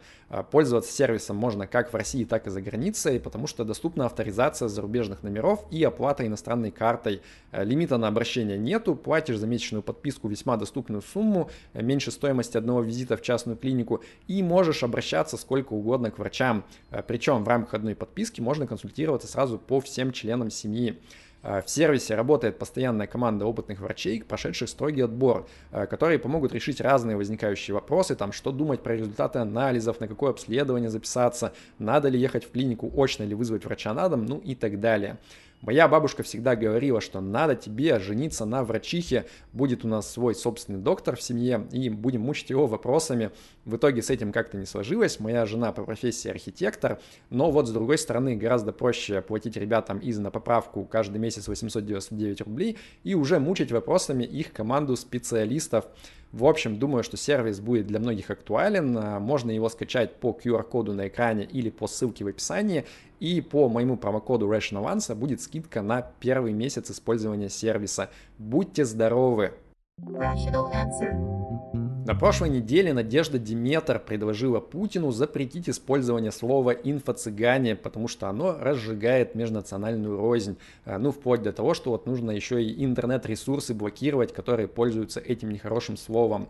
пользоваться 0.50 0.91
сервисом 0.91 1.38
можно 1.38 1.67
как 1.67 1.93
в 1.93 1.96
России, 1.96 2.25
так 2.25 2.48
и 2.48 2.50
за 2.50 2.62
границей, 2.62 3.19
потому 3.19 3.46
что 3.46 3.63
доступна 3.63 4.07
авторизация 4.07 4.67
зарубежных 4.67 5.22
номеров 5.22 5.65
и 5.69 5.84
оплата 5.84 6.25
иностранной 6.25 6.72
картой. 6.72 7.22
Лимита 7.51 7.98
на 7.98 8.07
обращение 8.07 8.57
нету, 8.57 8.96
платишь 8.96 9.38
за 9.38 9.46
месячную 9.46 9.84
подписку 9.84 10.29
весьма 10.29 10.57
доступную 10.57 11.03
сумму, 11.03 11.51
меньше 11.75 12.10
стоимости 12.10 12.57
одного 12.57 12.81
визита 12.81 13.17
в 13.17 13.22
частную 13.22 13.55
клинику, 13.55 14.01
и 14.27 14.41
можешь 14.41 14.81
обращаться 14.81 15.38
сколько 15.38 15.74
угодно 15.74 16.10
к 16.10 16.16
врачам. 16.19 16.63
Э, 16.91 17.01
Причем 17.05 17.43
в 17.43 17.47
рамках 17.47 17.74
одной 17.74 17.95
подписки 17.95 18.41
можно 18.41 18.67
консультироваться 18.67 19.27
сразу 19.27 19.57
по 19.57 19.79
всем 19.79 20.12
членам 20.12 20.50
семьи. 20.50 21.00
Э, 21.43 21.62
в 21.62 21.69
сервисе 21.69 22.15
работает 22.15 22.59
постоянная 22.59 23.07
команда 23.07 23.45
опытных 23.45 23.79
врачей, 23.79 24.24
прошедших 24.24 24.69
строгий 24.69 25.01
отбор, 25.01 25.47
э, 25.71 25.86
которые 25.86 26.19
помогут 26.19 26.53
решить 26.53 26.81
разные 26.81 27.15
возникающие 27.15 27.74
вопросы, 27.74 28.15
там, 28.15 28.31
что 28.31 28.51
думать 28.51 28.83
про 28.83 28.95
результаты 28.95 29.39
анализов, 29.39 30.00
на 30.00 30.07
какое 30.07 30.31
обследование 30.31 30.89
записаться, 30.89 31.53
надо 31.79 32.09
ли 32.09 32.19
ехать 32.19 32.45
в 32.45 32.51
клинику 32.51 32.91
очно 32.95 33.24
или 33.24 33.33
вызвать 33.33 33.65
врача 33.65 33.93
на 33.93 34.09
дом, 34.09 34.25
ну 34.25 34.39
и 34.39 34.55
так 34.55 34.79
далее. 34.79 35.17
Моя 35.61 35.87
бабушка 35.87 36.21
всегда 36.21 36.55
говорила, 36.55 37.01
что 37.01 37.19
надо 37.19 37.55
тебе 37.55 37.99
жениться 37.99 38.45
на 38.45 38.63
врачихе, 38.63 39.25
будет 39.53 39.83
у 39.83 39.87
нас 39.87 40.09
свой 40.09 40.35
собственный 40.35 40.77
доктор 40.77 41.15
в 41.15 41.21
семье, 41.21 41.67
и 41.71 41.89
будем 41.89 42.21
мучить 42.21 42.51
его 42.51 42.67
вопросами. 42.67 43.31
В 43.65 43.75
итоге 43.75 44.03
с 44.03 44.11
этим 44.11 44.31
как-то 44.31 44.57
не 44.57 44.65
сложилось. 44.65 45.19
Моя 45.19 45.47
жена 45.47 45.71
по 45.71 45.83
профессии 45.83 46.29
архитектор, 46.29 46.99
но 47.31 47.49
вот 47.49 47.67
с 47.67 47.71
другой 47.71 47.97
стороны 47.97 48.35
гораздо 48.35 48.71
проще 48.71 49.21
платить 49.21 49.57
ребятам 49.57 49.97
из 49.97 50.19
на 50.19 50.29
поправку 50.29 50.85
каждый 50.85 51.17
месяц 51.17 51.47
899 51.47 52.41
рублей 52.41 52.77
и 53.03 53.15
уже 53.15 53.39
мучить 53.39 53.71
вопросами 53.71 54.23
их 54.23 54.53
команду 54.53 54.95
специалистов. 54.95 55.85
В 56.31 56.46
общем, 56.46 56.77
думаю, 56.77 57.03
что 57.03 57.17
сервис 57.17 57.60
будет 57.60 57.88
для 57.88 58.00
многих 58.00 58.29
актуален. 58.29 58.98
А, 58.98 59.19
можно 59.19 59.51
его 59.51 59.69
скачать 59.69 60.15
по 60.15 60.31
QR-коду 60.31 60.93
на 60.93 61.07
экране 61.07 61.46
или 61.46 61.69
по 61.69 61.88
ссылке 61.88 62.24
в 62.24 62.27
описании. 62.27 62.86
И 63.19 63.41
по 63.41 63.69
моему 63.69 63.98
промокоду 63.98 64.51
Rational 64.51 65.15
будет 65.15 65.41
скидка 65.41 65.81
на 65.81 66.01
первый 66.19 66.53
месяц 66.53 66.91
использования 66.91 67.50
сервиса. 67.50 68.10
Будьте 68.38 68.86
здоровы! 68.86 69.53
Rational 70.00 70.72
answer. 70.74 71.87
На 72.07 72.15
прошлой 72.15 72.49
неделе 72.49 72.93
Надежда 72.93 73.37
Диметр 73.37 73.99
предложила 73.99 74.61
Путину 74.61 75.11
запретить 75.11 75.67
использование 75.67 76.31
слова 76.31 76.71
«инфо-цыгане», 76.71 77.75
потому 77.75 78.07
что 78.07 78.29
оно 78.29 78.57
разжигает 78.57 79.35
межнациональную 79.35 80.15
рознь. 80.15 80.55
Э, 80.85 80.99
ну, 80.99 81.11
вплоть 81.11 81.41
до 81.41 81.51
того, 81.51 81.73
что 81.73 81.91
вот 81.91 82.05
нужно 82.05 82.31
еще 82.31 82.63
и 82.63 82.85
интернет-ресурсы 82.85 83.73
блокировать, 83.73 84.33
которые 84.33 84.69
пользуются 84.69 85.19
этим 85.19 85.51
нехорошим 85.51 85.97
словом. 85.97 86.47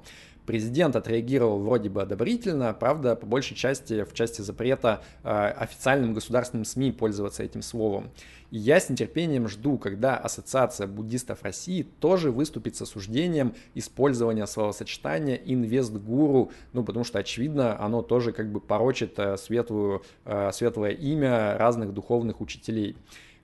Президент 0.47 0.95
отреагировал 0.95 1.59
вроде 1.59 1.89
бы 1.89 2.01
одобрительно, 2.01 2.73
правда, 2.73 3.17
по 3.17 3.25
большей 3.25 3.57
части 3.57 4.05
в 4.05 4.13
части 4.13 4.39
запрета 4.39 5.01
э, 5.25 5.29
официальным 5.29 6.13
государственным 6.13 6.63
СМИ 6.63 6.93
пользоваться 6.93 7.43
этим 7.43 7.61
словом. 7.61 8.11
И 8.51 8.57
я 8.57 8.79
с 8.79 8.89
нетерпением 8.89 9.49
жду, 9.49 9.77
когда 9.77 10.15
Ассоциация 10.15 10.87
буддистов 10.87 11.43
России 11.43 11.83
тоже 11.99 12.31
выступит 12.31 12.77
с 12.77 12.81
осуждением 12.81 13.55
использования 13.75 14.47
словосочетания 14.47 15.35
инвестгуру, 15.35 16.51
ну, 16.71 16.85
потому 16.85 17.03
что, 17.03 17.19
очевидно, 17.19 17.77
оно 17.77 18.01
тоже 18.01 18.31
как 18.31 18.49
бы 18.49 18.61
порочит 18.61 19.19
э, 19.19 19.35
светлую, 19.35 20.01
э, 20.23 20.51
светлое 20.53 20.91
имя 20.91 21.57
разных 21.57 21.93
духовных 21.93 22.39
учителей. 22.39 22.95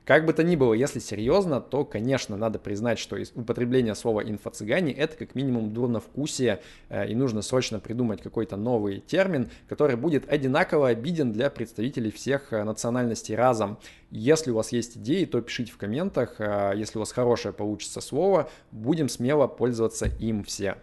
Как 0.05 0.25
бы 0.25 0.33
то 0.33 0.43
ни 0.43 0.57
было, 0.57 0.74
если 0.74 1.00
серьезно, 1.00 1.62
то, 1.62 1.86
конечно, 1.86 2.36
надо 2.36 2.60
признать, 2.60 3.00
что 3.00 3.17
употребление 3.36 3.95
слова 3.95 4.22
инфо-цыгане 4.22 4.91
это 4.91 5.15
как 5.15 5.33
минимум 5.33 5.74
дурновкусие, 5.74 6.60
э, 6.89 7.07
и 7.07 7.15
нужно 7.15 7.41
срочно 7.41 7.79
придумать 7.79 8.22
какой-то 8.22 8.57
новый 8.57 9.00
термин, 9.00 9.50
который 9.69 9.95
будет 9.95 10.29
одинаково 10.29 10.89
обиден 10.89 11.31
для 11.31 11.50
представителей 11.50 12.12
всех 12.12 12.51
э, 12.51 12.63
национальностей 12.63 13.36
разом. 13.36 13.77
Если 14.12 14.51
у 14.51 14.55
вас 14.55 14.74
есть 14.74 14.98
идеи, 14.98 15.24
то 15.24 15.41
пишите 15.41 15.72
в 15.72 15.77
комментах, 15.77 16.36
э, 16.39 16.74
если 16.75 16.98
у 16.98 17.01
вас 17.01 17.13
хорошее 17.13 17.53
получится 17.53 18.01
слово, 18.01 18.50
будем 18.72 19.07
смело 19.07 19.48
пользоваться 19.48 20.07
им 20.19 20.43
все. 20.43 20.75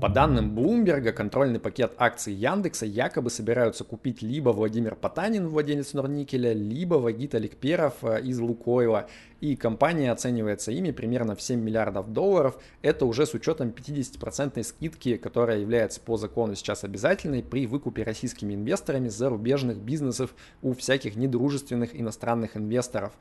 По 0.00 0.08
данным 0.08 0.58
Bloomberg, 0.58 1.12
контрольный 1.12 1.60
пакет 1.60 1.92
акций 1.98 2.32
Яндекса 2.32 2.86
якобы 2.86 3.28
собираются 3.28 3.84
купить 3.84 4.22
либо 4.22 4.48
Владимир 4.48 4.94
Потанин, 4.94 5.46
владелец 5.46 5.92
Норникеля, 5.92 6.54
либо 6.54 6.94
Вагит 6.94 7.34
Аликперов 7.34 7.96
э, 8.02 8.22
из 8.22 8.40
Лукойла. 8.40 9.08
И 9.42 9.56
компания 9.56 10.10
оценивается 10.10 10.72
ими 10.72 10.90
примерно 10.90 11.36
в 11.36 11.42
7 11.42 11.60
миллиардов 11.60 12.14
долларов. 12.14 12.58
Это 12.80 13.04
уже 13.04 13.26
с 13.26 13.34
учетом 13.34 13.74
50% 13.76 14.62
скидки, 14.62 15.18
которая 15.18 15.58
является 15.58 16.00
по 16.00 16.16
закону 16.16 16.54
сейчас 16.54 16.82
обязательной 16.82 17.42
при 17.42 17.66
выкупе 17.66 18.02
российскими 18.02 18.54
инвесторами 18.54 19.08
зарубежных 19.08 19.76
бизнесов 19.76 20.34
у 20.62 20.72
всяких 20.72 21.16
недружественных 21.16 21.98
иностранных 21.98 22.56
инвесторов. 22.56 23.12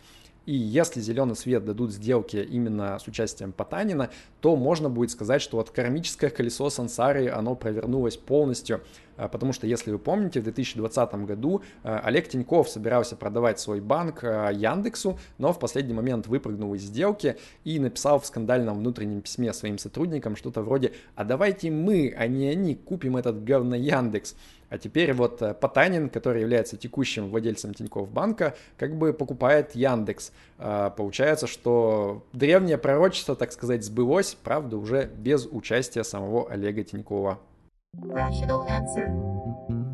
И 0.45 0.55
если 0.55 0.99
зеленый 0.99 1.35
свет 1.35 1.63
дадут 1.63 1.91
сделки 1.91 2.37
именно 2.37 2.97
с 2.97 3.07
участием 3.07 3.51
Потанина, 3.51 4.09
то 4.41 4.55
можно 4.55 4.89
будет 4.89 5.11
сказать, 5.11 5.41
что 5.41 5.57
вот 5.57 5.69
кармическое 5.69 6.29
колесо 6.29 6.69
сансары, 6.69 7.29
оно 7.29 7.55
провернулось 7.55 8.17
полностью. 8.17 8.81
А, 9.19 9.27
потому 9.27 9.51
что, 9.51 9.67
если 9.67 9.91
вы 9.91 9.99
помните, 9.99 10.39
в 10.39 10.43
2020 10.43 11.13
году 11.25 11.61
а, 11.83 11.99
Олег 11.99 12.29
Тиньков 12.29 12.69
собирался 12.69 13.17
продавать 13.17 13.59
свой 13.59 13.81
банк 13.81 14.23
а, 14.23 14.49
Яндексу, 14.49 15.19
но 15.37 15.51
в 15.51 15.59
последний 15.59 15.93
момент 15.93 16.27
выпрыгнул 16.27 16.73
из 16.73 16.83
сделки 16.83 17.35
и 17.65 17.79
написал 17.79 18.19
в 18.19 18.25
скандальном 18.25 18.79
внутреннем 18.79 19.21
письме 19.21 19.53
своим 19.53 19.77
сотрудникам 19.77 20.37
что-то 20.37 20.61
вроде 20.61 20.93
«А 21.15 21.25
давайте 21.25 21.69
мы, 21.69 22.15
а 22.17 22.27
не 22.27 22.47
они, 22.47 22.75
купим 22.75 23.17
этот 23.17 23.43
говно 23.43 23.75
Яндекс». 23.75 24.35
А 24.69 24.77
теперь 24.77 25.13
вот 25.13 25.41
э, 25.41 25.53
Потанин, 25.53 26.09
который 26.09 26.41
является 26.41 26.77
текущим 26.77 27.29
владельцем 27.29 27.73
Тинькофф 27.73 28.09
банка, 28.09 28.55
как 28.77 28.97
бы 28.97 29.13
покупает 29.13 29.75
Яндекс. 29.75 30.31
А, 30.57 30.89
получается, 30.91 31.47
что 31.47 32.23
древнее 32.33 32.77
пророчество, 32.77 33.35
так 33.35 33.51
сказать, 33.51 33.83
сбылось, 33.83 34.37
правда, 34.43 34.77
уже 34.77 35.05
без 35.05 35.47
участия 35.47 36.03
самого 36.03 36.49
Олега 36.51 36.83
Тинькова. 36.83 37.39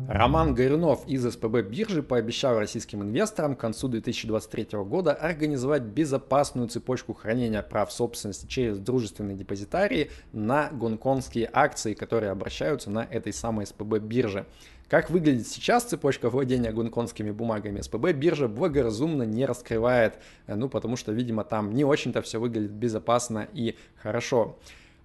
Роман 0.08 0.54
Горюнов 0.54 1.06
из 1.08 1.28
СПБ 1.28 1.62
биржи 1.62 2.00
пообещал 2.00 2.58
российским 2.58 3.02
инвесторам 3.02 3.56
к 3.56 3.60
концу 3.60 3.88
2023 3.88 4.78
года 4.84 5.12
организовать 5.12 5.82
безопасную 5.82 6.68
цепочку 6.68 7.12
хранения 7.12 7.60
прав 7.60 7.90
собственности 7.90 8.46
через 8.46 8.78
дружественные 8.78 9.36
депозитарии 9.36 10.12
на 10.32 10.68
гонконгские 10.70 11.50
акции, 11.52 11.94
которые 11.94 12.30
обращаются 12.30 12.88
на 12.88 13.00
этой 13.00 13.32
самой 13.32 13.66
СПБ 13.66 13.98
бирже. 13.98 14.46
Как 14.88 15.10
выглядит 15.10 15.48
сейчас 15.48 15.82
цепочка 15.82 16.30
владения 16.30 16.70
гонконгскими 16.70 17.32
бумагами, 17.32 17.80
СПБ 17.80 18.12
биржа 18.12 18.46
благоразумно 18.46 19.24
не 19.24 19.44
раскрывает, 19.44 20.18
ну 20.46 20.68
потому 20.68 20.94
что, 20.94 21.10
видимо, 21.10 21.42
там 21.42 21.74
не 21.74 21.84
очень-то 21.84 22.22
все 22.22 22.38
выглядит 22.38 22.70
безопасно 22.70 23.48
и 23.52 23.76
хорошо. 24.00 24.56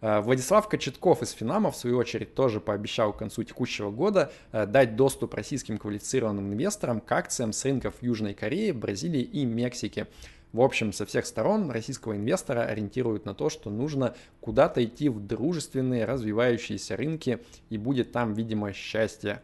Э, 0.02 0.20
Владислав 0.22 0.68
Кочетков 0.68 1.22
из 1.22 1.32
Финама, 1.32 1.72
в 1.72 1.76
свою 1.76 1.98
очередь, 1.98 2.34
тоже 2.34 2.60
пообещал 2.60 3.14
к 3.14 3.18
концу 3.18 3.44
текущего 3.44 3.92
года 3.92 4.32
э, 4.52 4.66
дать 4.66 4.96
доступ 4.96 5.36
российским 5.36 5.78
квалифицированным 5.78 6.52
инвесторам 6.52 7.00
к 7.00 7.12
акциям 7.12 7.54
с 7.54 7.64
рынков 7.64 7.96
Южной 8.02 8.34
Кореи, 8.34 8.72
Бразилии 8.72 9.22
и 9.22 9.46
Мексики. 9.46 10.08
В 10.52 10.60
общем, 10.60 10.92
со 10.92 11.06
всех 11.06 11.26
сторон 11.26 11.72
российского 11.72 12.16
инвестора 12.18 12.64
ориентируют 12.64 13.26
на 13.26 13.34
то, 13.34 13.50
что 13.50 13.70
нужно 13.70 14.16
куда-то 14.42 14.84
идти 14.84 15.08
в 15.08 15.26
дружественные, 15.26 16.04
развивающиеся 16.04 16.98
рынки, 16.98 17.40
и 17.70 17.78
будет 17.78 18.12
там, 18.12 18.34
видимо, 18.34 18.74
счастье. 18.74 19.42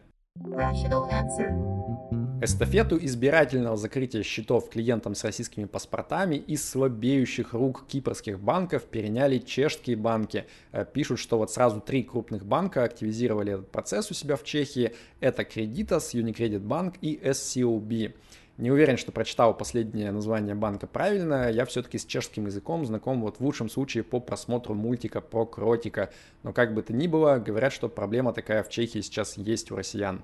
Эстафету 2.40 2.96
избирательного 3.00 3.76
закрытия 3.76 4.22
счетов 4.22 4.70
клиентам 4.70 5.16
с 5.16 5.24
российскими 5.24 5.64
паспортами 5.64 6.36
из 6.36 6.68
слабеющих 6.70 7.52
рук 7.52 7.84
кипрских 7.88 8.38
банков 8.38 8.84
переняли 8.84 9.38
чешские 9.38 9.96
банки. 9.96 10.46
Э, 10.70 10.84
пишут, 10.84 11.18
что 11.18 11.36
вот 11.36 11.50
сразу 11.50 11.80
три 11.80 12.04
крупных 12.04 12.46
банка 12.46 12.84
активизировали 12.84 13.54
этот 13.54 13.72
процесс 13.72 14.12
у 14.12 14.14
себя 14.14 14.36
в 14.36 14.44
Чехии. 14.44 14.94
Это 15.18 15.42
Creditas, 15.42 16.14
Unicredit 16.14 16.60
Bank 16.60 16.94
и 17.00 17.16
SCOB. 17.16 18.14
Не 18.56 18.70
уверен, 18.70 18.98
что 18.98 19.10
прочитал 19.10 19.56
последнее 19.56 20.12
название 20.12 20.54
банка 20.54 20.86
правильно. 20.86 21.50
Я 21.50 21.64
все-таки 21.64 21.98
с 21.98 22.04
чешским 22.04 22.46
языком 22.46 22.86
знаком 22.86 23.20
вот 23.20 23.38
в 23.38 23.40
лучшем 23.40 23.68
случае 23.68 24.04
по 24.04 24.20
просмотру 24.20 24.74
мультика 24.74 25.20
про 25.20 25.44
кротика. 25.44 26.10
Но 26.44 26.52
как 26.52 26.72
бы 26.72 26.82
то 26.82 26.92
ни 26.92 27.08
было, 27.08 27.38
говорят, 27.38 27.72
что 27.72 27.88
проблема 27.88 28.32
такая 28.32 28.62
в 28.62 28.68
Чехии 28.68 29.00
сейчас 29.00 29.36
есть 29.36 29.72
у 29.72 29.76
россиян. 29.76 30.22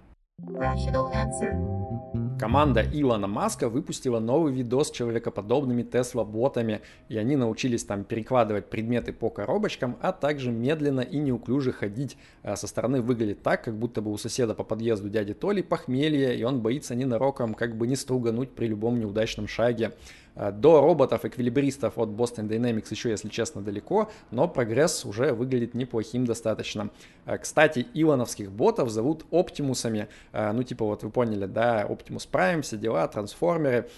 Команда 2.44 2.84
Илона 2.92 3.26
Маска 3.26 3.70
выпустила 3.70 4.20
новый 4.20 4.52
видос 4.52 4.88
с 4.88 4.90
человекоподобными 4.90 5.82
Тесла-ботами, 5.82 6.82
и 7.08 7.16
они 7.16 7.36
научились 7.36 7.84
там 7.84 8.04
перекладывать 8.04 8.68
предметы 8.68 9.14
по 9.14 9.30
коробочкам, 9.30 9.96
а 10.02 10.12
также 10.12 10.52
медленно 10.52 11.00
и 11.00 11.16
неуклюже 11.20 11.72
ходить. 11.72 12.18
А 12.42 12.56
со 12.56 12.66
стороны 12.66 13.00
выглядит 13.00 13.42
так, 13.42 13.64
как 13.64 13.78
будто 13.78 14.02
бы 14.02 14.12
у 14.12 14.18
соседа 14.18 14.54
по 14.54 14.62
подъезду 14.62 15.08
дяди 15.08 15.32
Толи 15.32 15.62
похмелье, 15.62 16.38
и 16.38 16.42
он 16.42 16.60
боится 16.60 16.94
ненароком 16.94 17.54
как 17.54 17.78
бы 17.78 17.86
не 17.86 17.96
стругануть 17.96 18.50
при 18.50 18.66
любом 18.66 19.00
неудачном 19.00 19.48
шаге. 19.48 19.94
Э, 20.36 20.50
до 20.50 20.80
роботов-эквилибристов 20.80 21.98
от 21.98 22.10
Boston 22.10 22.48
Dynamics 22.48 22.86
еще, 22.90 23.10
если 23.10 23.28
честно, 23.28 23.62
далеко, 23.62 24.10
но 24.30 24.48
прогресс 24.48 25.04
уже 25.04 25.32
выглядит 25.32 25.74
неплохим 25.74 26.24
достаточно. 26.24 26.90
Э, 27.26 27.38
кстати, 27.38 27.86
илоновских 27.94 28.50
ботов 28.50 28.90
зовут 28.90 29.24
оптимусами, 29.30 30.08
э, 30.32 30.52
ну 30.52 30.62
типа 30.62 30.84
вот 30.84 31.02
вы 31.02 31.10
поняли, 31.10 31.46
да, 31.46 31.82
Optimus 31.82 32.28
Prime, 32.30 32.62
все 32.62 32.76
дела, 32.76 33.06
трансформеры. 33.08 33.88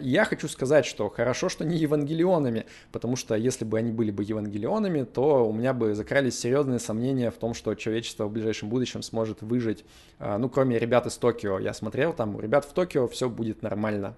И 0.00 0.10
я 0.10 0.24
хочу 0.24 0.46
сказать, 0.46 0.86
что 0.86 1.08
хорошо, 1.08 1.48
что 1.48 1.64
не 1.64 1.76
евангелионами, 1.76 2.66
потому 2.92 3.16
что 3.16 3.34
если 3.34 3.64
бы 3.64 3.78
они 3.78 3.90
были 3.90 4.12
бы 4.12 4.22
евангелионами, 4.22 5.02
то 5.02 5.44
у 5.44 5.52
меня 5.52 5.74
бы 5.74 5.96
закрались 5.96 6.38
серьезные 6.38 6.78
сомнения 6.78 7.32
в 7.32 7.34
том, 7.34 7.52
что 7.52 7.74
человечество 7.74 8.26
в 8.26 8.30
ближайшем 8.30 8.68
будущем 8.68 9.02
сможет 9.02 9.42
выжить. 9.42 9.84
Ну, 10.20 10.48
кроме 10.48 10.78
ребят 10.78 11.06
из 11.06 11.16
Токио, 11.16 11.58
я 11.58 11.74
смотрел, 11.74 12.12
там 12.12 12.36
у 12.36 12.40
ребят 12.40 12.64
в 12.64 12.72
Токио 12.72 13.08
все 13.08 13.28
будет 13.28 13.62
нормально. 13.62 14.14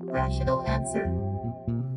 Rational 0.00 0.64
answer. 0.66 1.06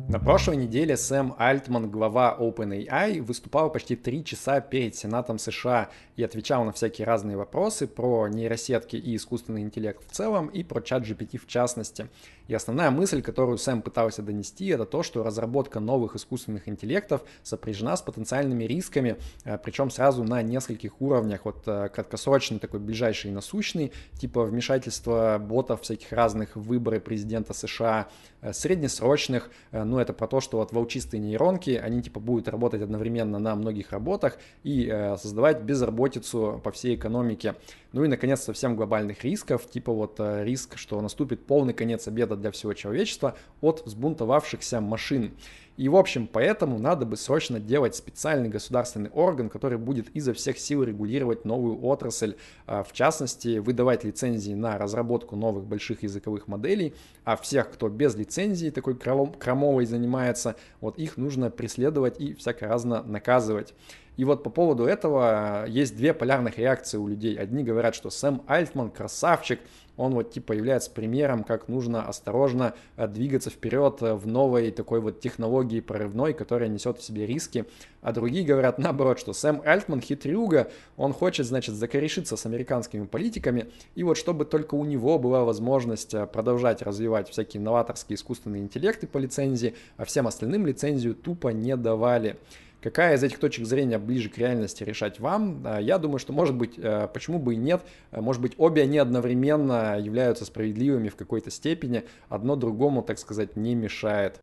На 0.08 0.18
прошлой 0.18 0.56
неделе 0.56 0.96
Сэм 0.96 1.34
Альтман, 1.36 1.90
глава 1.90 2.34
OpenAI, 2.40 3.20
выступал 3.20 3.70
почти 3.70 3.94
три 3.94 4.24
часа 4.24 4.62
перед 4.62 4.96
Сенатом 4.96 5.38
США 5.38 5.90
и 6.16 6.22
отвечал 6.22 6.64
на 6.64 6.72
всякие 6.72 7.06
разные 7.06 7.36
вопросы 7.36 7.86
про 7.86 8.26
нейросетки 8.26 8.96
и 8.96 9.16
искусственный 9.16 9.60
интеллект 9.60 10.02
в 10.08 10.10
целом 10.10 10.46
и 10.46 10.64
про 10.64 10.80
чат 10.80 11.02
GPT 11.02 11.36
в 11.36 11.46
частности. 11.46 12.08
И 12.48 12.54
основная 12.54 12.90
мысль, 12.90 13.20
которую 13.20 13.58
Сэм 13.58 13.82
пытался 13.82 14.22
донести, 14.22 14.68
это 14.68 14.86
то, 14.86 15.02
что 15.02 15.22
разработка 15.22 15.80
новых 15.80 16.16
искусственных 16.16 16.66
интеллектов 16.66 17.20
сопряжена 17.42 17.94
с 17.94 18.00
потенциальными 18.00 18.64
рисками, 18.64 19.18
э, 19.44 19.58
причем 19.62 19.90
сразу 19.90 20.24
на 20.24 20.40
нескольких 20.40 21.02
уровнях. 21.02 21.44
Вот 21.44 21.64
э, 21.66 21.90
краткосрочный 21.90 22.58
такой 22.58 22.80
ближайший 22.80 23.30
и 23.30 23.34
насущный, 23.34 23.92
типа 24.18 24.44
вмешательства 24.44 25.38
ботов 25.38 25.82
всяких 25.82 26.10
разных 26.12 26.56
в 26.56 26.62
выборы 26.62 27.00
президента 27.00 27.52
США, 27.52 28.08
э, 28.40 28.54
среднесрочных, 28.54 29.50
ну 29.72 29.97
это 29.98 30.12
про 30.12 30.26
то, 30.26 30.40
что 30.40 30.58
вот 30.58 30.72
волчистые 30.72 31.20
нейронки, 31.20 31.70
они 31.70 32.02
типа 32.02 32.20
будут 32.20 32.48
работать 32.48 32.82
одновременно 32.82 33.38
на 33.38 33.54
многих 33.54 33.92
работах 33.92 34.38
и 34.64 35.14
создавать 35.20 35.62
безработицу 35.62 36.60
по 36.62 36.70
всей 36.70 36.96
экономике. 36.96 37.54
Ну 37.92 38.04
и, 38.04 38.08
наконец, 38.08 38.42
совсем 38.42 38.76
глобальных 38.76 39.24
рисков, 39.24 39.68
типа 39.68 39.92
вот 39.92 40.16
э, 40.18 40.44
риск, 40.44 40.76
что 40.76 41.00
наступит 41.00 41.46
полный 41.46 41.72
конец 41.72 42.06
обеда 42.06 42.36
для 42.36 42.50
всего 42.50 42.74
человечества 42.74 43.36
от 43.62 43.82
взбунтовавшихся 43.86 44.80
машин. 44.80 45.32
И, 45.78 45.88
в 45.88 45.94
общем, 45.94 46.26
поэтому 46.26 46.76
надо 46.80 47.06
бы 47.06 47.16
срочно 47.16 47.60
делать 47.60 47.94
специальный 47.94 48.48
государственный 48.48 49.10
орган, 49.10 49.48
который 49.48 49.78
будет 49.78 50.08
изо 50.08 50.34
всех 50.34 50.58
сил 50.58 50.82
регулировать 50.82 51.44
новую 51.44 51.84
отрасль, 51.84 52.34
э, 52.66 52.82
в 52.82 52.92
частности, 52.92 53.58
выдавать 53.58 54.02
лицензии 54.02 54.54
на 54.54 54.76
разработку 54.76 55.36
новых 55.36 55.66
больших 55.66 56.02
языковых 56.02 56.48
моделей, 56.48 56.94
а 57.22 57.36
всех, 57.36 57.70
кто 57.70 57.88
без 57.88 58.16
лицензии 58.16 58.70
такой 58.70 58.96
крамовой 58.96 59.86
занимается, 59.86 60.56
вот 60.80 60.98
их 60.98 61.16
нужно 61.16 61.48
преследовать 61.48 62.20
и 62.20 62.34
всяко 62.34 62.66
разно 62.66 63.04
наказывать. 63.04 63.72
И 64.16 64.24
вот 64.24 64.42
по 64.42 64.50
поводу 64.50 64.84
этого 64.84 65.64
есть 65.68 65.96
две 65.96 66.12
полярных 66.12 66.58
реакции 66.58 66.98
у 66.98 67.06
людей. 67.06 67.36
Одни 67.36 67.62
говорят, 67.62 67.94
что 67.94 68.10
Сэм 68.10 68.42
Альтман 68.48 68.90
красавчик, 68.90 69.60
он 69.98 70.14
вот 70.14 70.30
типа 70.30 70.52
является 70.52 70.90
примером, 70.90 71.44
как 71.44 71.68
нужно 71.68 72.06
осторожно 72.06 72.74
э, 72.96 73.06
двигаться 73.06 73.50
вперед 73.50 73.98
э, 74.00 74.14
в 74.14 74.26
новой 74.26 74.70
такой 74.70 75.00
вот 75.00 75.20
технологии 75.20 75.80
прорывной, 75.80 76.32
которая 76.32 76.68
несет 76.68 76.98
в 76.98 77.02
себе 77.02 77.26
риски. 77.26 77.66
А 78.00 78.12
другие 78.12 78.46
говорят 78.46 78.78
наоборот, 78.78 79.18
что 79.18 79.32
Сэм 79.32 79.60
Альтман 79.64 80.00
хитрюга, 80.00 80.70
он 80.96 81.12
хочет, 81.12 81.46
значит, 81.46 81.74
закорешиться 81.74 82.36
с 82.36 82.46
американскими 82.46 83.04
политиками, 83.04 83.66
и 83.96 84.04
вот 84.04 84.16
чтобы 84.16 84.44
только 84.44 84.76
у 84.76 84.84
него 84.84 85.18
была 85.18 85.44
возможность 85.44 86.14
э, 86.14 86.26
продолжать 86.26 86.80
развивать 86.80 87.28
всякие 87.28 87.60
новаторские 87.60 88.14
искусственные 88.14 88.62
интеллекты 88.62 89.08
по 89.08 89.18
лицензии, 89.18 89.74
а 89.96 90.04
всем 90.04 90.28
остальным 90.28 90.64
лицензию 90.64 91.14
тупо 91.16 91.48
не 91.48 91.76
давали. 91.76 92.38
Какая 92.80 93.16
из 93.16 93.22
этих 93.22 93.38
точек 93.38 93.66
зрения 93.66 93.98
ближе 93.98 94.28
к 94.28 94.38
реальности 94.38 94.84
решать 94.84 95.18
вам? 95.18 95.62
А, 95.64 95.80
я 95.80 95.98
думаю, 95.98 96.18
что 96.18 96.32
может 96.32 96.54
быть, 96.54 96.78
э, 96.78 97.08
почему 97.12 97.38
бы 97.38 97.54
и 97.54 97.56
нет, 97.56 97.82
э, 98.12 98.20
может 98.20 98.40
быть, 98.40 98.54
обе 98.56 98.82
они 98.82 98.98
одновременно 98.98 99.98
являются 99.98 100.44
справедливыми 100.44 101.08
в 101.08 101.16
какой-то 101.16 101.50
степени, 101.50 102.04
одно 102.28 102.54
другому, 102.54 103.02
так 103.02 103.18
сказать, 103.18 103.56
не 103.56 103.74
мешает. 103.74 104.40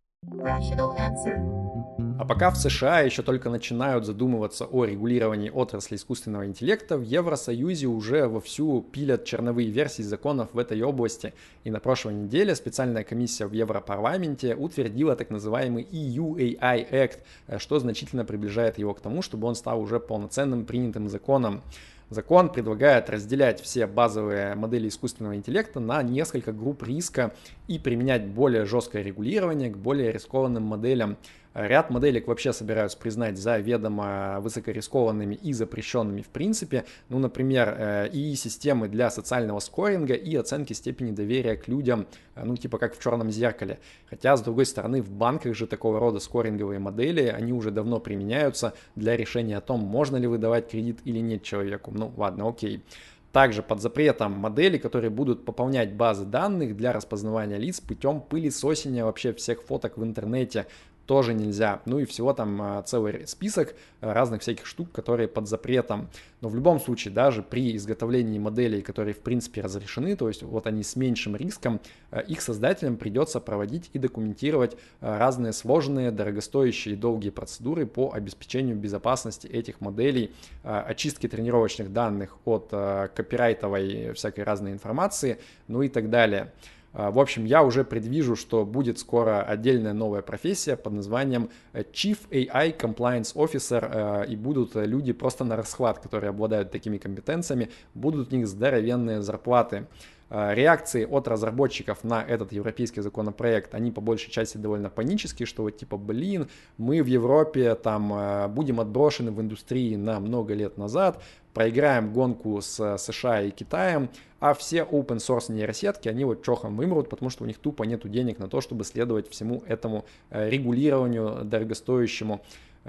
А 2.18 2.24
пока 2.24 2.50
в 2.50 2.56
США 2.56 3.02
еще 3.02 3.24
только 3.24 3.50
начинают 3.50 4.06
задумываться 4.06 4.66
о 4.66 4.86
регулировании 4.86 5.50
отрасли 5.50 5.98
искусственного 5.98 6.46
интеллекта, 6.46 6.98
в 6.98 7.02
Евросоюзе 7.02 7.88
уже 7.88 8.28
вовсю 8.28 8.82
пилят 8.82 9.26
черновые 9.26 9.70
версии 9.70 10.02
законов 10.02 10.48
в 10.54 10.58
этой 10.58 10.82
области. 10.82 11.34
И 11.66 11.72
на 11.72 11.82
прошлой 11.82 12.14
неделе 12.14 12.56
специальная 12.56 13.04
комиссия 13.04 13.48
в 13.48 13.52
Европарламенте 13.52 14.56
утвердила 14.56 15.18
так 15.18 15.30
называемый 15.30 15.84
EU 15.84 16.38
AI 16.38 16.90
Act, 16.90 17.20
э, 17.48 17.60
что 17.60 17.80
значительно 17.80 18.24
приближает 18.24 18.78
его 18.78 18.94
к 18.94 19.02
тому, 19.02 19.22
чтобы 19.22 19.48
он 19.48 19.56
стал 19.56 19.82
уже 19.82 20.00
полноценным 20.00 20.66
принятым 20.66 21.10
законом. 21.10 21.64
Закон 22.10 22.50
предлагает 22.50 23.10
разделять 23.10 23.60
все 23.60 23.88
базовые 23.88 24.54
модели 24.54 24.88
искусственного 24.88 25.36
интеллекта 25.36 25.80
на 25.80 26.04
несколько 26.04 26.54
групп 26.54 26.84
риска 26.84 27.34
и 27.68 27.80
применять 27.80 28.28
более 28.28 28.66
жесткое 28.66 29.02
регулирование 29.02 29.72
к 29.72 29.78
более 29.78 30.12
рискованным 30.12 30.64
моделям. 30.64 31.18
Ряд 31.56 31.90
моделек 31.90 32.28
вообще 32.28 32.52
собираются 32.52 32.98
признать 32.98 33.38
заведомо 33.38 34.40
высокорискованными 34.42 35.36
и 35.36 35.54
запрещенными 35.54 36.22
в 36.22 36.28
принципе. 36.28 36.84
Ну, 37.08 37.18
например, 37.18 38.10
ИИ-системы 38.12 38.90
для 38.90 39.10
социального 39.10 39.60
скоринга 39.60 40.16
и 40.16 40.36
оценки 40.36 40.74
степени 40.74 41.12
доверия 41.12 41.56
к 41.56 41.70
людям, 41.70 42.08
э, 42.36 42.44
ну, 42.44 42.58
типа 42.58 42.78
как 42.78 42.94
в 42.94 43.02
черном 43.02 43.32
зеркале. 43.32 43.80
Хотя, 44.10 44.36
с 44.36 44.42
другой 44.42 44.66
стороны, 44.66 45.02
в 45.02 45.10
банках 45.12 45.56
же 45.56 45.66
такого 45.66 45.98
рода 45.98 46.20
скоринговые 46.20 46.80
модели, 46.80 47.28
они 47.28 47.54
уже 47.54 47.72
давно 47.72 48.02
применяются 48.02 48.74
для 48.96 49.16
решения 49.16 49.56
о 49.56 49.62
том, 49.62 49.80
можно 49.80 50.18
ли 50.18 50.28
выдавать 50.28 50.70
кредит 50.70 51.00
или 51.06 51.20
нет 51.20 51.44
человеку. 51.44 51.92
Ну, 51.94 52.12
ладно, 52.18 52.50
окей. 52.50 52.84
Также 53.32 53.62
под 53.62 53.82
запретом 53.82 54.32
модели, 54.32 54.78
которые 54.78 55.10
будут 55.10 55.44
пополнять 55.44 55.94
базы 55.94 56.26
данных 56.26 56.78
для 56.78 56.94
распознавания 56.94 57.58
лиц 57.58 57.82
путем 57.82 58.22
пылесосения 58.22 59.04
вообще 59.04 59.34
всех 59.34 59.62
фоток 59.62 59.98
в 59.98 60.04
интернете 60.04 60.68
тоже 61.06 61.34
нельзя. 61.34 61.82
Ну 61.86 62.00
и 62.00 62.06
всего 62.06 62.34
там 62.34 62.62
а, 62.62 62.82
целый 62.84 63.28
список 63.28 63.76
а, 64.02 64.14
разных 64.14 64.42
всяких 64.42 64.66
штук, 64.66 64.92
которые 64.92 65.28
под 65.28 65.48
запретом. 65.48 66.10
Но 66.42 66.50
в 66.50 66.56
любом 66.56 66.80
случае, 66.80 67.14
даже 67.14 67.44
при 67.44 67.76
изготовлении 67.76 68.40
моделей, 68.40 68.82
которые 68.82 69.14
в 69.14 69.20
принципе 69.20 69.62
разрешены, 69.62 70.16
то 70.16 70.28
есть 70.28 70.44
вот 70.44 70.68
они 70.68 70.84
с 70.84 70.96
меньшим 70.96 71.36
риском, 71.36 71.80
а, 72.12 72.20
их 72.20 72.42
создателям 72.42 72.98
придется 72.98 73.40
проводить 73.40 73.90
и 73.94 74.00
документировать 74.00 74.78
разные 75.00 75.54
сложные, 75.54 76.12
дорогостоящие 76.12 76.96
и 76.96 76.98
долгие 76.98 77.30
процедуры 77.30 77.86
по 77.86 78.12
обеспечению 78.14 78.76
безопасности 78.76 79.48
этих 79.48 79.82
моделей, 79.82 80.32
очистки 80.64 81.28
тренировочных 81.28 81.92
данных 81.94 82.38
от 82.46 82.70
копирайтовой 82.70 84.14
всякой 84.14 84.44
разной 84.44 84.72
информации, 84.72 85.40
ну 85.68 85.82
и 85.82 85.90
так 85.90 86.10
далее. 86.10 86.52
А, 86.98 87.12
в 87.12 87.20
общем, 87.20 87.44
я 87.44 87.62
уже 87.62 87.84
предвижу, 87.84 88.38
что 88.38 88.66
будет 88.66 88.98
скоро 89.00 89.44
отдельная 89.44 89.92
новая 89.92 90.22
профессия 90.22 90.78
под 90.78 90.94
названием 90.94 91.50
э, 91.74 91.84
Chief 91.84 92.18
AI 92.30 92.76
Compliance 92.78 93.36
Officer, 93.36 94.24
э, 94.24 94.32
и 94.32 94.38
будут 94.38 94.76
люди 94.76 95.12
просто 95.12 95.44
на 95.44 95.58
расхват, 95.58 96.00
которые 96.00 96.30
обладают 96.30 96.72
такими 96.72 96.98
компетенциями, 96.98 97.70
будут 97.94 98.32
у 98.32 98.36
них 98.38 98.48
здоровенные 98.48 99.22
зарплаты. 99.22 99.88
А, 100.28 100.54
реакции 100.56 101.06
от 101.06 101.28
разработчиков 101.28 102.04
на 102.04 102.24
этот 102.24 102.52
европейский 102.52 103.02
законопроект, 103.02 103.76
они 103.76 103.92
по 103.92 104.02
большей 104.02 104.32
части 104.32 104.58
довольно 104.58 104.90
панические, 104.90 105.46
что 105.46 105.64
вот 105.64 105.78
типа, 105.78 105.98
блин, 105.98 106.50
мы 106.78 107.04
в 107.04 107.06
Европе 107.06 107.76
там 107.76 108.12
э, 108.12 108.48
будем 108.48 108.80
отброшены 108.80 109.32
в 109.32 109.40
индустрии 109.40 109.96
на 109.96 110.20
много 110.20 110.56
лет 110.56 110.78
назад, 110.78 111.22
проиграем 111.54 112.12
гонку 112.12 112.60
с 112.60 112.98
США 112.98 113.44
и 113.44 113.52
Китаем, 113.52 114.10
а 114.40 114.56
все 114.56 114.80
open 114.80 115.18
source 115.18 115.52
нейросетки, 115.52 116.10
они 116.10 116.26
вот 116.26 116.44
чохом 116.44 116.76
вымрут, 116.76 117.08
потому 117.08 117.30
что 117.30 117.44
у 117.44 117.48
них 117.48 117.60
тупо 117.60 117.84
нету 117.84 118.10
денег 118.10 118.40
на 118.40 118.48
то, 118.48 118.62
чтобы 118.62 118.84
следовать 118.84 119.30
всему 119.30 119.62
этому 119.68 120.06
э, 120.32 120.50
регулированию 120.50 121.42
дорогостоящему. 121.44 122.42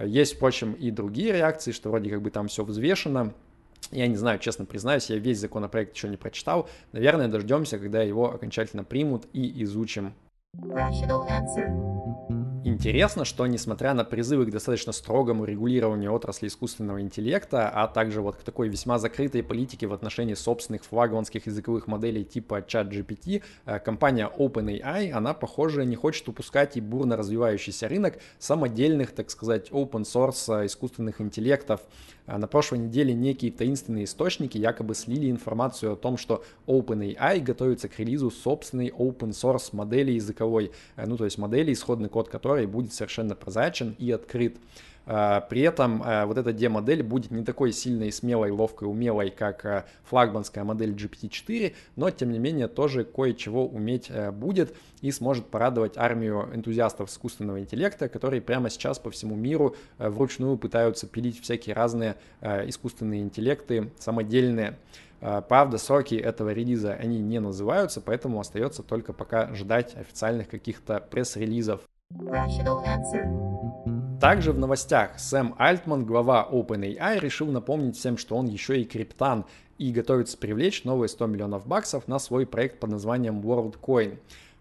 Есть, 0.02 0.36
впрочем, 0.36 0.72
и 0.72 0.90
другие 0.90 1.32
реакции, 1.32 1.72
что 1.72 1.90
вроде 1.90 2.10
как 2.10 2.20
бы 2.20 2.30
там 2.30 2.48
все 2.48 2.64
взвешено, 2.64 3.32
я 3.92 4.06
не 4.06 4.16
знаю, 4.16 4.38
честно 4.38 4.64
признаюсь, 4.64 5.10
я 5.10 5.16
весь 5.16 5.38
законопроект 5.38 5.94
еще 5.94 6.08
не 6.08 6.16
прочитал. 6.16 6.68
Наверное, 6.92 7.28
дождемся, 7.28 7.78
когда 7.78 8.02
его 8.02 8.32
окончательно 8.32 8.84
примут 8.84 9.26
и 9.32 9.62
изучим. 9.62 10.14
Интересно, 12.64 13.24
что 13.24 13.46
несмотря 13.46 13.94
на 13.94 14.04
призывы 14.04 14.46
к 14.46 14.50
достаточно 14.50 14.92
строгому 14.92 15.44
регулированию 15.44 16.12
отрасли 16.12 16.48
искусственного 16.48 17.00
интеллекта, 17.00 17.68
а 17.68 17.86
также 17.86 18.20
вот 18.22 18.36
к 18.36 18.42
такой 18.42 18.68
весьма 18.68 18.98
закрытой 18.98 19.44
политике 19.44 19.86
в 19.86 19.92
отношении 19.92 20.34
собственных 20.34 20.84
флагманских 20.84 21.46
языковых 21.46 21.86
моделей 21.86 22.24
типа 22.24 22.62
ChatGPT, 22.62 23.44
э, 23.66 23.78
компания 23.78 24.28
OpenAI, 24.36 25.12
она, 25.12 25.32
похоже, 25.32 25.84
не 25.86 25.94
хочет 25.94 26.28
упускать 26.28 26.76
и 26.76 26.80
бурно 26.80 27.16
развивающийся 27.16 27.88
рынок 27.88 28.18
самодельных, 28.40 29.12
так 29.12 29.30
сказать, 29.30 29.70
open 29.70 30.02
source 30.02 30.62
э, 30.62 30.66
искусственных 30.66 31.20
интеллектов. 31.20 31.82
Э, 32.26 32.36
на 32.36 32.46
прошлой 32.46 32.78
неделе 32.78 33.14
некие 33.14 33.52
таинственные 33.52 34.04
источники 34.04 34.58
якобы 34.58 34.94
слили 34.94 35.30
информацию 35.30 35.92
о 35.92 35.96
том, 35.96 36.16
что 36.16 36.44
OpenAI 36.66 37.40
готовится 37.40 37.88
к 37.88 37.98
релизу 37.98 38.30
собственной 38.30 38.88
open 38.88 39.30
source 39.30 39.70
модели 39.72 40.12
языковой, 40.12 40.72
ну 40.96 41.16
то 41.16 41.24
есть 41.24 41.38
модели, 41.38 41.72
исходный 41.72 42.08
код 42.08 42.28
которой 42.28 42.66
будет 42.66 42.92
совершенно 42.92 43.34
прозрачен 43.34 43.94
и 43.98 44.10
открыт. 44.10 44.56
А, 45.06 45.40
при 45.40 45.60
этом 45.62 46.02
а, 46.04 46.26
вот 46.26 46.36
эта 46.36 46.52
D-модель 46.52 47.02
будет 47.02 47.30
не 47.30 47.44
такой 47.44 47.72
сильной, 47.72 48.10
смелой, 48.10 48.50
ловкой, 48.50 48.88
умелой, 48.88 49.30
как 49.30 49.64
а, 49.64 49.84
флагманская 50.04 50.64
модель 50.64 50.92
GPT-4, 50.92 51.74
но 51.94 52.10
тем 52.10 52.32
не 52.32 52.40
менее 52.40 52.66
тоже 52.66 53.04
кое-чего 53.04 53.66
уметь 53.66 54.10
будет 54.32 54.74
и 55.00 55.12
сможет 55.12 55.46
порадовать 55.46 55.96
армию 55.96 56.48
энтузиастов 56.52 57.08
искусственного 57.08 57.60
интеллекта, 57.60 58.08
которые 58.08 58.42
прямо 58.42 58.68
сейчас 58.68 58.98
по 58.98 59.10
всему 59.10 59.36
миру 59.36 59.76
вручную 59.98 60.58
пытаются 60.58 61.06
пилить 61.06 61.40
всякие 61.40 61.74
разные 61.74 62.16
искусственные 62.40 63.22
интеллекты 63.22 63.92
самодельные. 63.98 64.78
Правда, 65.20 65.78
сроки 65.78 66.14
этого 66.14 66.50
релиза, 66.50 66.94
они 66.94 67.18
не 67.18 67.40
называются, 67.40 68.00
поэтому 68.00 68.40
остается 68.40 68.82
только 68.82 69.12
пока 69.12 69.54
ждать 69.54 69.96
официальных 69.96 70.48
каких-то 70.48 71.00
пресс-релизов. 71.00 71.80
Также 74.20 74.52
в 74.52 74.58
новостях 74.58 75.18
Сэм 75.18 75.54
Альтман, 75.58 76.06
глава 76.06 76.48
OpenAI, 76.50 77.20
решил 77.20 77.48
напомнить 77.48 77.98
всем, 77.98 78.16
что 78.16 78.34
он 78.36 78.46
еще 78.46 78.80
и 78.80 78.84
криптан 78.84 79.44
и 79.76 79.92
готовится 79.92 80.38
привлечь 80.38 80.84
новые 80.84 81.10
100 81.10 81.26
миллионов 81.26 81.66
баксов 81.66 82.08
на 82.08 82.18
свой 82.18 82.46
проект 82.46 82.80
под 82.80 82.90
названием 82.90 83.40
WorldCoin. 83.40 84.18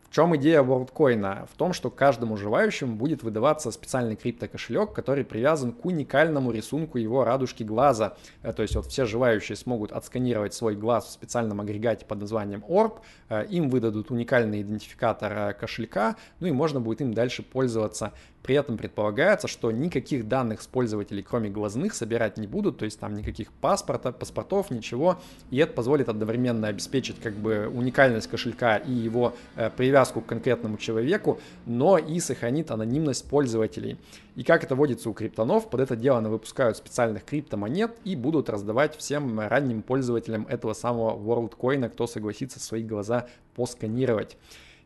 В 0.09 0.13
чем 0.15 0.35
идея 0.35 0.61
WorldCoin? 0.61 1.47
В 1.51 1.57
том, 1.57 1.73
что 1.73 1.89
каждому 1.89 2.37
желающему 2.37 2.95
будет 2.95 3.23
выдаваться 3.23 3.71
специальный 3.71 4.15
криптокошелек, 4.15 4.93
который 4.93 5.23
привязан 5.23 5.71
к 5.71 5.85
уникальному 5.85 6.51
рисунку 6.51 6.97
его 6.97 7.23
радужки 7.23 7.63
глаза. 7.63 8.15
Э, 8.41 8.51
то 8.51 8.61
есть 8.61 8.75
вот 8.75 8.85
все 8.85 9.05
желающие 9.05 9.55
смогут 9.55 9.91
отсканировать 9.91 10.53
свой 10.53 10.75
глаз 10.75 11.05
в 11.05 11.11
специальном 11.11 11.61
агрегате 11.61 12.05
под 12.05 12.19
названием 12.19 12.63
Orb, 12.67 12.99
э, 13.29 13.45
им 13.47 13.69
выдадут 13.69 14.11
уникальный 14.11 14.61
идентификатор 14.61 15.33
э, 15.33 15.53
кошелька, 15.53 16.17
ну 16.39 16.47
и 16.47 16.51
можно 16.51 16.79
будет 16.79 17.01
им 17.01 17.13
дальше 17.13 17.41
пользоваться 17.41 18.13
при 18.45 18.53
этом 18.53 18.77
предполагается, 18.77 19.47
что 19.47 19.71
никаких 19.71 20.27
данных 20.27 20.61
с 20.61 20.67
пользователей, 20.67 21.23
кроме 21.23 21.49
глазных, 21.49 21.95
собирать 21.95 22.37
не 22.37 22.45
будут, 22.45 22.77
то 22.77 22.85
есть 22.85 22.99
там 22.99 23.15
никаких 23.15 23.51
паспорта, 23.51 24.11
паспортов, 24.11 24.69
ничего. 24.69 25.19
И 25.49 25.57
это 25.57 25.73
позволит 25.73 26.09
одновременно 26.09 26.67
обеспечить 26.67 27.19
как 27.19 27.33
бы 27.33 27.67
уникальность 27.67 28.27
кошелька 28.27 28.77
и 28.77 28.91
его 28.91 29.33
э, 29.55 29.71
привязку 29.75 30.21
к 30.21 30.27
конкретному 30.27 30.77
человеку, 30.77 31.39
но 31.65 31.97
и 31.97 32.19
сохранит 32.19 32.69
анонимность 32.69 33.27
пользователей. 33.27 33.97
И 34.35 34.43
как 34.43 34.63
это 34.63 34.75
водится 34.75 35.09
у 35.09 35.13
криптонов, 35.13 35.67
под 35.71 35.79
это 35.79 35.95
дело 35.95 36.19
они 36.19 36.27
выпускают 36.27 36.77
специальных 36.77 37.23
криптомонет 37.23 37.95
и 38.03 38.15
будут 38.15 38.51
раздавать 38.51 38.95
всем 38.95 39.39
ранним 39.39 39.81
пользователям 39.81 40.45
этого 40.47 40.73
самого 40.73 41.17
WorldCoin, 41.17 41.89
кто 41.89 42.05
согласится 42.05 42.59
свои 42.59 42.83
глаза 42.83 43.25
посканировать. 43.55 44.37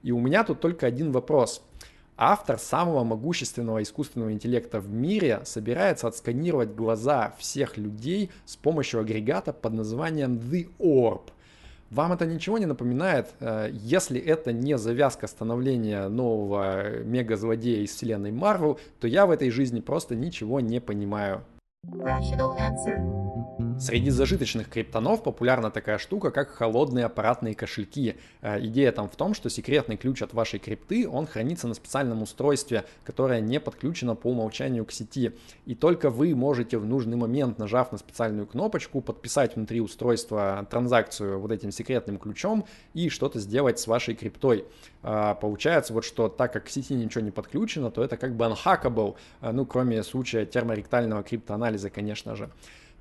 И 0.01 0.13
у 0.13 0.19
меня 0.21 0.45
тут 0.45 0.61
только 0.61 0.87
один 0.87 1.11
вопрос– 1.11 1.61
Автор 2.21 2.59
самого 2.59 3.05
могущественного 3.05 3.81
искусственного 3.81 4.33
интеллекта 4.33 4.81
в 4.81 4.89
мире 4.89 5.39
собирается 5.45 6.05
отсканировать 6.05 6.75
глаза 6.75 7.33
всех 7.37 7.77
людей 7.77 8.29
с 8.43 8.57
помощью 8.57 8.99
агрегата 8.99 9.53
под 9.53 9.71
названием 9.71 10.33
The 10.33 10.67
Orb. 10.79 11.21
Вам 11.89 12.11
это 12.11 12.25
ничего 12.25 12.57
не 12.57 12.65
напоминает? 12.65 13.29
Э, 13.39 13.69
если 13.71 14.19
это 14.19 14.51
не 14.51 14.77
завязка 14.77 15.27
становления 15.27 16.09
нового 16.09 16.99
мега-злодея 17.03 17.83
из 17.83 17.91
вселенной 17.95 18.33
Марвел, 18.33 18.81
то 18.99 19.07
я 19.07 19.25
в 19.25 19.31
этой 19.31 19.49
жизни 19.49 19.79
просто 19.79 20.13
ничего 20.13 20.59
не 20.59 20.81
понимаю. 20.81 21.45
Среди 23.79 24.09
зажиточных 24.09 24.69
криптонов 24.69 25.23
популярна 25.23 25.71
такая 25.71 25.97
штука, 25.97 26.31
как 26.31 26.49
холодные 26.49 27.05
аппаратные 27.05 27.55
кошельки. 27.55 28.17
Э, 28.41 28.59
идея 28.65 28.91
там 28.91 29.09
в 29.09 29.15
том, 29.15 29.33
что 29.33 29.49
секретный 29.49 29.95
ключ 29.95 30.21
от 30.21 30.33
вашей 30.33 30.59
крипты, 30.59 31.07
он 31.07 31.25
хранится 31.25 31.67
на 31.67 31.73
специальном 31.73 32.21
устройстве, 32.21 32.83
которое 33.05 33.39
не 33.39 33.59
подключено 33.59 34.15
по 34.15 34.27
умолчанию 34.27 34.83
к 34.85 34.91
сети. 34.91 35.31
И 35.65 35.75
только 35.75 36.09
вы 36.09 36.35
можете 36.35 36.77
в 36.77 36.85
нужный 36.85 37.15
момент, 37.15 37.57
нажав 37.57 37.93
на 37.93 37.97
специальную 37.97 38.47
кнопочку, 38.47 38.99
подписать 38.99 39.55
внутри 39.55 39.79
устройства 39.79 40.67
транзакцию 40.69 41.39
вот 41.39 41.51
этим 41.51 41.71
секретным 41.71 42.17
ключом 42.17 42.65
и 42.93 43.07
что-то 43.07 43.39
сделать 43.39 43.79
с 43.79 43.87
вашей 43.87 44.13
криптой. 44.13 44.65
Э, 45.03 45.35
получается 45.39 45.93
вот, 45.93 46.03
что 46.03 46.27
так 46.27 46.51
как 46.51 46.65
к 46.65 46.69
сети 46.69 46.93
ничего 46.95 47.23
не 47.23 47.31
подключено, 47.31 47.91
то 47.91 48.03
это 48.03 48.17
как 48.17 48.35
бы 48.35 48.43
unhackable, 48.45 49.15
э, 49.41 49.51
ну 49.51 49.65
кроме 49.65 50.03
случая 50.03 50.45
терморектального 50.45 51.23
криптоанализа 51.23 51.69
анализа, 51.69 51.89
конечно 51.89 52.35
же. 52.35 52.49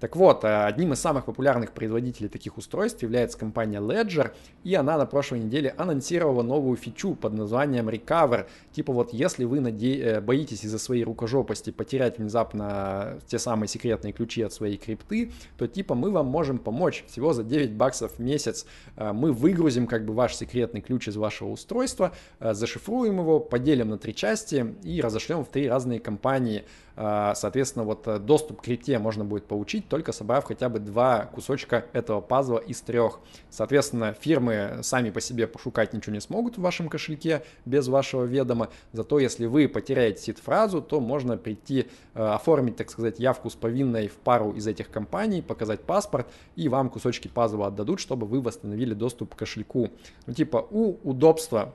Так 0.01 0.15
вот, 0.15 0.45
э, 0.45 0.65
одним 0.65 0.93
из 0.93 1.01
самых 1.01 1.25
популярных 1.25 1.73
производителей 1.73 2.29
таких 2.29 2.57
устройств 2.57 3.03
является 3.03 3.39
компания 3.39 3.81
Ledger, 3.81 4.33
и 4.63 4.75
она 4.75 4.97
на 4.97 5.07
прошлой 5.07 5.41
неделе 5.41 5.75
анонсировала 5.77 6.43
новую 6.43 6.77
фичу 6.77 7.15
под 7.15 7.33
названием 7.33 7.89
Recover. 7.89 8.47
Типа 8.73 8.93
вот, 8.93 9.13
если 9.13 9.45
вы 9.45 9.61
наде... 9.61 9.99
Э, 9.99 10.21
боитесь 10.21 10.65
из-за 10.65 10.79
своей 10.79 11.05
рукожопости 11.05 11.71
потерять 11.71 12.19
внезапно 12.19 13.19
те 13.27 13.39
самые 13.39 13.69
секретные 13.69 14.13
ключи 14.13 14.43
от 14.43 14.53
своей 14.53 14.77
крипты, 14.77 15.33
то 15.57 15.67
типа 15.67 15.95
мы 15.95 16.11
вам 16.11 16.27
можем 16.27 16.59
помочь 16.59 17.05
всего 17.09 17.33
за 17.33 17.43
9 17.43 17.73
баксов 17.73 18.13
в 18.13 18.19
месяц. 18.21 18.67
Э, 18.97 19.13
мы 19.13 19.33
выгрузим 19.33 19.87
как 19.87 20.05
бы 20.05 20.13
ваш 20.13 20.37
секретный 20.37 20.81
ключ 20.81 21.09
из 21.09 21.17
вашего 21.17 21.49
устройства, 21.49 22.13
зашифруем 22.41 23.19
его, 23.19 23.41
поделим 23.41 23.91
на 23.91 23.99
три 23.99 24.15
части 24.15 24.75
и 24.83 25.01
разошлем 25.01 25.45
в 25.45 25.49
три 25.49 25.69
разные 25.69 26.01
компании. 26.01 26.65
Соответственно, 26.97 27.85
вот 27.85 28.25
доступ 28.25 28.61
к 28.61 28.65
крипте 28.65 28.99
можно 28.99 29.25
будет 29.25 29.47
получить 29.47 29.88
только 29.89 30.13
собрав 30.13 30.45
хотя 30.45 30.69
бы 30.69 30.79
два 30.79 31.27
кусочка 31.27 31.87
этого 31.93 32.21
пазла 32.21 32.59
из 32.59 32.81
трех. 32.81 33.21
Соответственно, 33.51 34.13
фирмы 34.13 34.81
сами 34.83 35.11
по 35.11 35.21
себе 35.21 35.47
пошукать 35.47 35.93
ничего 35.93 36.15
не 36.15 36.21
смогут 36.21 36.59
в 36.59 36.61
вашем 36.61 36.89
кошельке 36.89 37.43
без 37.65 37.89
вашего 37.89 38.25
ведома. 38.25 38.69
Зато 38.93 39.19
если 39.19 39.47
вы 39.47 39.69
потеряете 39.69 40.23
сид-фразу, 40.23 40.83
то 40.83 41.01
можно 41.01 41.37
прийти, 41.37 41.89
э, 42.15 42.23
оформить, 42.23 42.77
так 42.77 42.91
сказать, 42.91 43.19
явку 43.19 43.51
с 43.51 43.55
повинной 43.55 44.09
в 44.09 44.17
пару 44.17 44.53
из 44.53 44.67
этих 44.67 44.91
компаний, 44.91 45.43
показать 45.43 45.81
паспорт, 45.81 46.27
и 46.57 46.69
вам 46.69 46.91
кусочки 46.91 47.29
пазла 47.29 47.69
отдадут, 47.69 48.01
чтобы 48.01 48.27
вы 48.27 48.41
восстановили 48.41 48.95
доступ 48.95 49.35
к 49.35 49.39
кошельку. 49.39 49.91
Ну, 50.27 50.35
типа, 50.35 50.67
у 50.71 50.97
удобства 51.03 51.75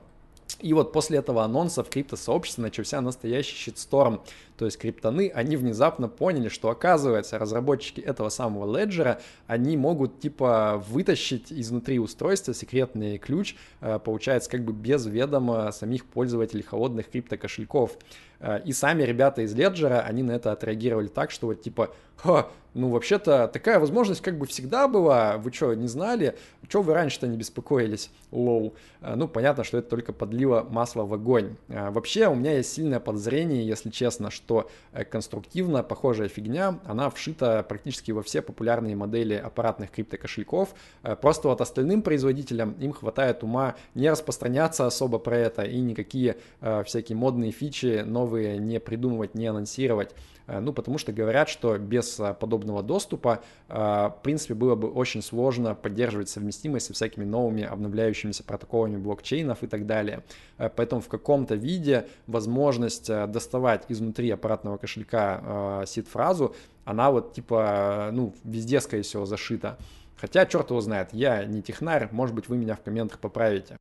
и 0.60 0.72
вот 0.72 0.92
после 0.92 1.18
этого 1.18 1.44
анонса 1.44 1.82
в 1.82 1.90
криптосообществе 1.90 2.62
начался 2.62 3.00
настоящий 3.00 3.56
щитсторм. 3.56 4.22
То 4.56 4.66
есть 4.66 4.78
криптоны, 4.78 5.32
они 5.34 5.56
внезапно 5.56 6.08
поняли, 6.08 6.48
что 6.48 6.70
оказывается 6.70 7.38
разработчики 7.38 8.00
этого 8.00 8.28
самого 8.28 8.78
леджера, 8.78 9.20
они 9.48 9.76
могут 9.76 10.20
типа 10.20 10.82
вытащить 10.88 11.52
изнутри 11.52 11.98
устройства 11.98 12.54
секретный 12.54 13.18
ключ, 13.18 13.56
э, 13.80 13.98
получается 13.98 14.48
как 14.48 14.64
бы 14.64 14.72
без 14.72 15.06
ведома 15.06 15.72
самих 15.72 16.06
пользователей 16.06 16.62
холодных 16.62 17.10
криптокошельков. 17.10 17.98
Э, 18.44 18.60
и 18.62 18.72
сами 18.72 19.02
ребята 19.02 19.40
из 19.42 19.54
Леджера, 19.54 20.00
они 20.02 20.22
на 20.22 20.32
это 20.32 20.52
отреагировали 20.52 21.08
так, 21.08 21.30
что 21.30 21.46
вот 21.46 21.62
типа, 21.62 21.90
Ха, 22.16 22.48
ну 22.74 22.90
вообще-то 22.90 23.48
такая 23.48 23.78
возможность 23.78 24.20
как 24.20 24.38
бы 24.38 24.46
всегда 24.46 24.88
была, 24.88 25.38
вы 25.38 25.52
что, 25.52 25.74
не 25.74 25.86
знали? 25.88 26.36
Что 26.68 26.82
вы 26.82 26.94
раньше-то 26.94 27.26
не 27.26 27.36
беспокоились? 27.36 28.10
Лоу. 28.30 28.74
Э, 29.00 29.14
ну, 29.14 29.28
понятно, 29.28 29.64
что 29.64 29.78
это 29.78 29.88
только 29.88 30.12
подлило 30.12 30.66
масло 30.68 31.04
в 31.04 31.14
огонь. 31.14 31.56
Э, 31.68 31.90
вообще, 31.90 32.28
у 32.28 32.34
меня 32.34 32.56
есть 32.56 32.72
сильное 32.72 33.00
подозрение, 33.00 33.66
если 33.66 33.90
честно, 33.90 34.30
что 34.30 34.70
конструктивно 35.10 35.82
похожая 35.82 36.28
фигня, 36.28 36.78
она 36.84 37.08
вшита 37.08 37.62
практически 37.62 38.10
во 38.10 38.22
все 38.22 38.42
популярные 38.42 38.94
модели 38.94 39.34
аппаратных 39.34 39.90
криптокошельков. 39.90 40.74
Просто 41.20 41.48
вот 41.48 41.60
остальным 41.60 42.02
производителям 42.02 42.72
им 42.72 42.92
хватает 42.92 43.42
ума 43.42 43.76
не 43.94 44.10
распространяться 44.10 44.86
особо 44.86 45.18
про 45.18 45.36
это 45.36 45.62
и 45.62 45.80
никакие 45.80 46.36
всякие 46.84 47.16
модные 47.16 47.52
фичи, 47.52 48.02
новые 48.04 48.33
новые 48.34 48.58
не 48.58 48.80
придумывать, 48.80 49.34
не 49.34 49.46
анонсировать. 49.46 50.14
Э, 50.46 50.60
ну, 50.60 50.72
потому 50.72 50.98
что 50.98 51.12
говорят, 51.12 51.48
что 51.48 51.78
без 51.78 52.18
э, 52.20 52.34
подобного 52.34 52.82
доступа, 52.82 53.40
э, 53.68 53.74
в 53.74 54.18
принципе, 54.22 54.54
было 54.54 54.74
бы 54.74 54.90
очень 54.90 55.22
сложно 55.22 55.74
поддерживать 55.74 56.28
совместимость 56.28 56.86
со 56.86 56.92
всякими 56.92 57.24
новыми 57.24 57.62
обновляющимися 57.62 58.44
протоколами 58.44 58.96
блокчейнов 58.96 59.62
и 59.62 59.66
так 59.66 59.86
далее. 59.86 60.22
Поэтому 60.56 61.00
в 61.00 61.08
каком-то 61.08 61.54
виде 61.54 62.06
возможность 62.26 63.08
доставать 63.08 63.84
изнутри 63.88 64.30
аппаратного 64.30 64.76
кошелька 64.76 65.84
сид-фразу, 65.86 66.54
она 66.84 67.10
вот 67.10 67.32
типа, 67.32 68.10
ну, 68.12 68.34
везде, 68.44 68.80
скорее 68.80 69.02
всего, 69.02 69.26
зашита. 69.26 69.78
Хотя, 70.16 70.46
черт 70.46 70.70
его 70.70 70.80
знает, 70.80 71.08
я 71.12 71.44
не 71.44 71.60
технарь, 71.62 72.08
может 72.12 72.34
быть, 72.34 72.48
вы 72.48 72.56
меня 72.56 72.76
в 72.76 72.82
комментах 72.82 73.18
поправите. 73.18 73.78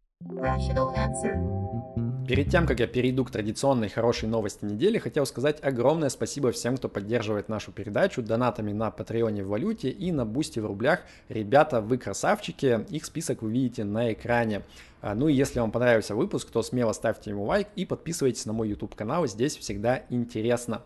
Перед 2.28 2.50
тем, 2.50 2.66
как 2.66 2.80
я 2.80 2.88
перейду 2.88 3.26
к 3.26 3.32
традиционной 3.32 3.90
хорошей 3.90 4.30
новости 4.30 4.64
недели, 4.64 4.98
хотел 4.98 5.26
сказать 5.26 5.62
огромное 5.62 6.08
спасибо 6.08 6.54
всем, 6.54 6.78
кто 6.78 6.88
поддерживает 6.88 7.50
нашу 7.50 7.74
передачу 7.74 8.22
донатами 8.22 8.72
на 8.72 8.92
Патреоне 8.92 9.44
в 9.44 9.50
валюте 9.50 9.90
и 9.90 10.12
на 10.14 10.26
Бусти 10.26 10.60
в 10.60 10.66
рублях. 10.66 11.02
Ребята, 11.28 11.82
вы 11.82 11.98
красавчики, 11.98 12.86
их 12.90 13.04
список 13.06 13.42
вы 13.42 13.52
видите 13.52 13.84
на 13.84 14.14
экране. 14.14 14.62
А, 15.02 15.16
ну 15.16 15.28
и 15.28 15.34
если 15.34 15.60
вам 15.60 15.72
понравился 15.72 16.16
выпуск, 16.16 16.50
то 16.50 16.64
смело 16.64 16.94
ставьте 16.94 17.32
ему 17.32 17.44
лайк 17.44 17.68
и 17.76 17.86
подписывайтесь 17.86 18.46
на 18.46 18.54
мой 18.54 18.70
YouTube 18.70 18.96
канал, 18.96 19.28
здесь 19.28 19.58
всегда 19.58 20.04
интересно. 20.10 20.82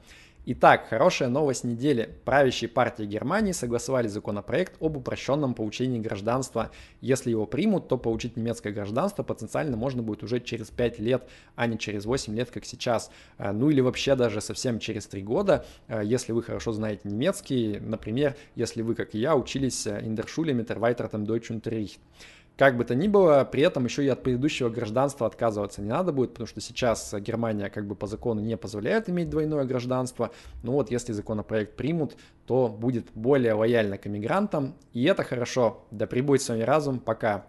Итак, 0.50 0.88
хорошая 0.90 1.28
новость 1.28 1.66
недели. 1.66 2.16
Правящие 2.24 2.70
партии 2.70 3.04
Германии 3.04 3.52
согласовали 3.52 4.08
законопроект 4.08 4.82
об 4.82 4.96
упрощенном 4.96 5.54
получении 5.54 6.00
гражданства. 6.00 6.72
Если 7.02 7.32
его 7.32 7.46
примут, 7.46 7.90
то 7.90 7.98
получить 7.98 8.38
немецкое 8.38 8.72
гражданство 8.72 9.24
потенциально 9.24 9.76
можно 9.76 10.02
будет 10.02 10.24
уже 10.24 10.40
через 10.40 10.70
5 10.70 11.00
лет, 11.00 11.28
а 11.58 11.68
не 11.68 11.78
через 11.78 12.06
8 12.06 12.34
лет, 12.34 12.50
как 12.50 12.64
сейчас. 12.64 13.12
А, 13.38 13.52
ну 13.52 13.70
или 13.70 13.82
вообще 13.82 14.16
даже 14.16 14.40
совсем 14.40 14.80
через 14.80 15.06
3 15.08 15.22
года, 15.22 15.66
а, 15.90 16.02
если 16.02 16.32
вы 16.32 16.42
хорошо 16.42 16.72
знаете 16.72 17.10
немецкий. 17.10 17.82
Например, 17.82 18.38
если 18.56 18.82
вы, 18.84 18.96
как 18.96 19.16
и 19.16 19.20
я, 19.20 19.36
учились 19.36 19.86
Schule 19.86 20.54
mit 20.54 20.70
erweitertem 20.70 21.26
Deutsch 21.26 21.52
Unterricht. 21.52 22.00
Как 22.58 22.76
бы 22.76 22.86
то 22.86 22.96
ни 22.96 23.08
было, 23.08 23.48
при 23.50 23.62
этом 23.62 23.86
еще 23.86 24.04
и 24.04 24.08
от 24.08 24.24
предыдущего 24.24 24.70
гражданства 24.70 25.28
отказываться 25.28 25.80
не 25.84 25.90
надо 25.90 26.12
будет, 26.12 26.32
потому 26.32 26.48
что 26.48 26.60
сейчас 26.60 27.14
Германия 27.20 27.70
как 27.70 27.86
бы 27.86 27.94
по 27.94 28.08
закону 28.08 28.42
не 28.42 28.58
позволяет 28.58 29.10
иметь 29.10 29.30
двойное 29.30 29.64
гражданство. 29.64 30.32
Но 30.64 30.72
вот 30.72 30.90
если 30.90 31.14
законопроект 31.14 31.76
примут, 31.76 32.18
то 32.48 32.68
будет 32.68 33.10
более 33.14 33.54
лояльно 33.54 34.00
к 34.00 34.08
иммигрантам, 34.08 34.74
и 34.92 35.04
это 35.04 35.24
хорошо. 35.24 35.86
Да 35.92 36.08
прибудет 36.08 36.42
с 36.42 36.50
вами 36.50 36.64
разум, 36.64 37.00
пока. 37.00 37.46